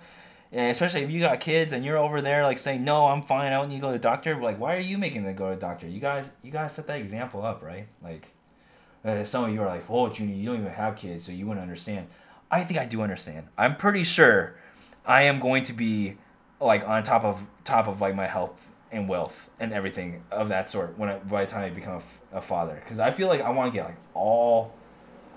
[0.53, 3.51] especially if you got kids and you're over there like saying, "No, I'm fine.
[3.51, 5.49] I don't need to go to the doctor." Like, why are you making them go
[5.49, 5.87] to the doctor?
[5.87, 7.87] You guys, you guys set that example up, right?
[8.03, 8.27] Like,
[9.03, 11.47] uh, some of you are like, "Oh, Joonie, you don't even have kids, so you
[11.47, 12.07] wouldn't understand."
[12.51, 13.47] I think I do understand.
[13.57, 14.55] I'm pretty sure
[15.05, 16.17] I am going to be
[16.59, 20.69] like on top of top of like my health and wealth and everything of that
[20.69, 22.79] sort when I, by the time I become a, father.
[22.81, 24.73] Because I feel like I want to get like all.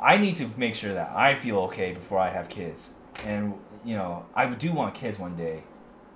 [0.00, 2.90] I need to make sure that I feel okay before I have kids,
[3.24, 3.54] and
[3.84, 5.62] you know I do want kids one day.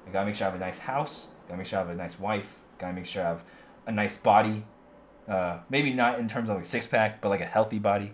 [0.07, 1.26] I gotta make sure I have a nice house.
[1.49, 2.59] Gotta make sure I have a nice wife.
[2.78, 3.45] Gotta make sure I have
[3.86, 4.64] a nice body.
[5.28, 8.12] Uh, maybe not in terms of like six pack, but like a healthy body.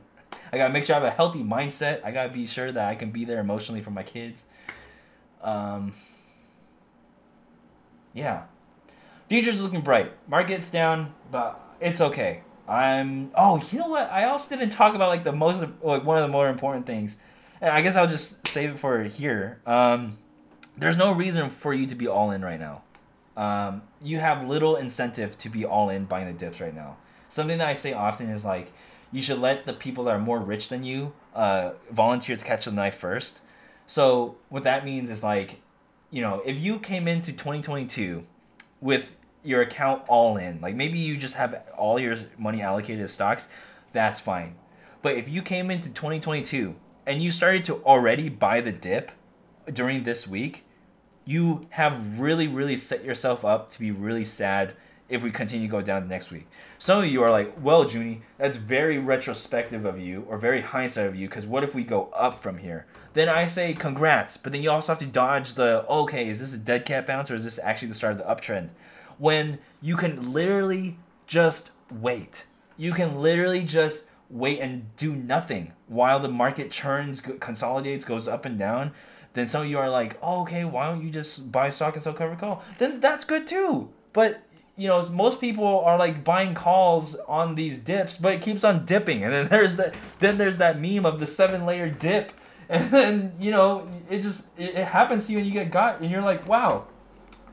[0.52, 2.02] I gotta make sure I have a healthy mindset.
[2.02, 4.46] I gotta be sure that I can be there emotionally for my kids.
[5.42, 5.94] Um,
[8.14, 8.44] yeah,
[9.28, 10.12] Future's looking bright.
[10.28, 12.42] Market's down, but it's okay.
[12.66, 13.30] I'm.
[13.34, 14.10] Oh, you know what?
[14.10, 17.16] I also didn't talk about like the most like one of the more important things,
[17.60, 19.60] and I guess I'll just save it for here.
[19.66, 20.18] Um,
[20.76, 22.82] there's no reason for you to be all in right now.
[23.36, 26.96] Um, you have little incentive to be all in buying the dips right now.
[27.28, 28.72] Something that I say often is like,
[29.12, 32.64] you should let the people that are more rich than you uh, volunteer to catch
[32.64, 33.40] the knife first.
[33.86, 35.60] So what that means is like,
[36.10, 38.24] you know, if you came into 2022
[38.80, 40.60] with your account all in.
[40.60, 43.48] Like maybe you just have all your money allocated to stocks,
[43.92, 44.56] that's fine.
[45.02, 46.74] But if you came into 2022
[47.06, 49.12] and you started to already buy the dip
[49.72, 50.64] during this week,
[51.24, 54.74] you have really really set yourself up to be really sad
[55.08, 56.46] if we continue to go down the next week.
[56.78, 61.06] Some of you are like, well, Joonie, that's very retrospective of you or very hindsight
[61.06, 62.86] of you because what if we go up from here?
[63.18, 66.54] Then I say congrats, but then you also have to dodge the okay, is this
[66.54, 68.68] a dead cat bounce or is this actually the start of the uptrend?
[69.18, 72.44] When you can literally just wait.
[72.76, 78.44] You can literally just wait and do nothing while the market churns, consolidates, goes up
[78.44, 78.92] and down.
[79.32, 82.02] Then some of you are like, oh, okay, why don't you just buy stock and
[82.04, 82.62] sell covered call?
[82.78, 83.88] Then that's good too.
[84.12, 84.44] But
[84.76, 88.84] you know, most people are like buying calls on these dips, but it keeps on
[88.84, 89.24] dipping.
[89.24, 92.30] And then there's that then there's that meme of the seven layer dip.
[92.70, 96.00] And then, you know, it just it, it happens to you and you get got
[96.00, 96.86] and you're like, wow,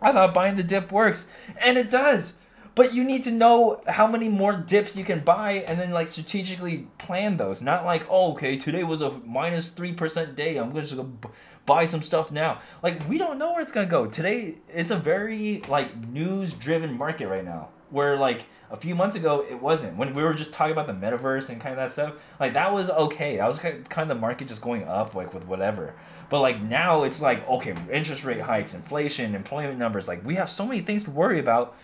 [0.01, 1.28] I thought buying the dip works.
[1.63, 2.34] And it does.
[2.76, 6.09] But you need to know how many more dips you can buy and then like
[6.09, 7.61] strategically plan those.
[7.61, 10.57] Not like, oh, okay, today was a minus 3% day.
[10.57, 11.30] I'm just going to
[11.66, 12.59] buy some stuff now.
[12.84, 14.05] Like we don't know where it's gonna go.
[14.07, 17.70] Today it's a very like news driven market right now.
[17.89, 19.97] Where like a few months ago it wasn't.
[19.97, 22.74] When we were just talking about the metaverse and kind of that stuff, like that
[22.74, 23.38] was okay.
[23.38, 25.93] That was kind of the market just going up like with whatever.
[26.30, 30.07] But like now it's like okay, interest rate hikes, inflation, employment numbers.
[30.07, 31.76] Like we have so many things to worry about,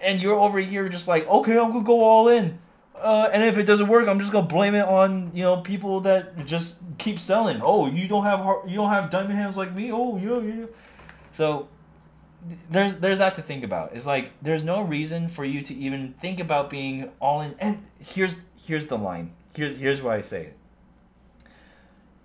[0.00, 2.58] and you're over here just like okay, I'm gonna go all in.
[2.94, 6.00] Uh, and if it doesn't work, I'm just gonna blame it on you know people
[6.00, 7.60] that just keep selling.
[7.62, 9.92] Oh, you don't have you don't have diamond hands like me.
[9.92, 10.66] Oh yeah yeah.
[11.32, 11.68] So
[12.70, 13.94] there's there's that to think about.
[13.94, 17.54] It's like there's no reason for you to even think about being all in.
[17.58, 19.32] And here's here's the line.
[19.54, 20.56] Here's here's why I say it.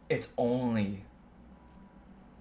[0.09, 1.05] It's only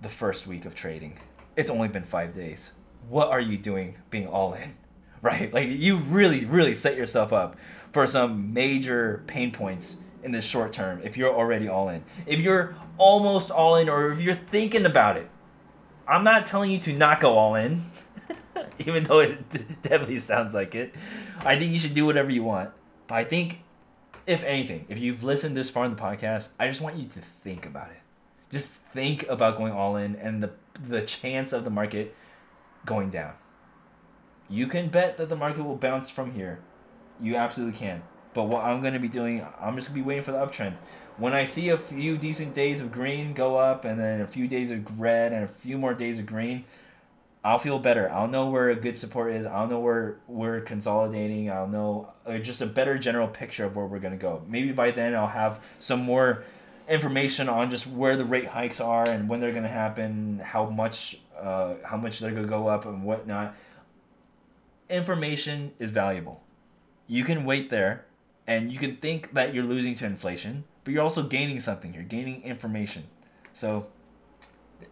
[0.03, 1.19] the first week of trading.
[1.57, 2.73] It's only been five days.
[3.09, 4.77] What are you doing being all in?
[5.23, 5.55] Right?
[5.55, 7.55] Like you really really set yourself up
[7.93, 12.03] for some major pain points in the short term if you're already all in.
[12.27, 15.31] If you're almost all in or if you're thinking about it,
[16.13, 17.85] I'm not telling you to not go all in,
[18.79, 19.51] even though it
[19.83, 20.95] definitely sounds like it.
[21.41, 22.71] I think you should do whatever you want.
[23.07, 23.61] But I think,
[24.27, 27.21] if anything, if you've listened this far in the podcast, I just want you to
[27.21, 28.01] think about it.
[28.51, 30.51] Just think about going all in and the
[30.89, 32.15] the chance of the market
[32.87, 33.33] going down.
[34.49, 36.61] You can bet that the market will bounce from here
[37.23, 38.03] you absolutely can.
[38.35, 40.39] But what I'm going to be doing, I'm just going to be waiting for the
[40.39, 40.75] uptrend.
[41.19, 44.49] When I see a few decent days of green go up and then a few
[44.49, 46.65] days of red and a few more days of green,
[47.45, 48.11] I'll feel better.
[48.11, 49.47] I'll know where a good support is.
[49.47, 51.51] I'll know where we're consolidating.
[51.51, 54.43] I'll know uh, just a better general picture of where we're going to go.
[54.47, 56.45] Maybe by then I'll have some more
[56.89, 60.67] information on just where the rate hikes are and when they're going to happen, how
[60.67, 63.55] much uh, how much they're going to go up and whatnot.
[64.89, 66.43] Information is valuable
[67.13, 68.07] you can wait there
[68.47, 71.95] and you can think that you're losing to inflation, but you're also gaining something.
[71.95, 73.05] You're gaining information.
[73.53, 73.87] So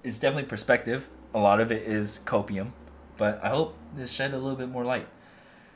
[0.03, 1.09] it's definitely perspective.
[1.35, 2.73] A lot of it is copium,
[3.17, 5.09] but I hope this shed a little bit more light.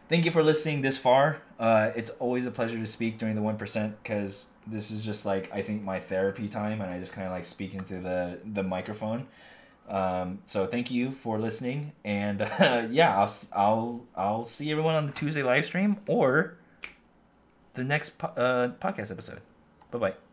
[0.08, 1.40] Thank you for listening this far.
[1.58, 5.50] Uh, it's always a pleasure to speak during the 1% because this is just like,
[5.52, 8.62] I think, my therapy time, and I just kind of like speak into the, the
[8.62, 9.26] microphone.
[9.88, 15.06] Um, so thank you for listening, and uh, yeah, I'll I'll I'll see everyone on
[15.06, 16.56] the Tuesday live stream or
[17.74, 19.40] the next po- uh, podcast episode.
[19.94, 20.16] バイバイ。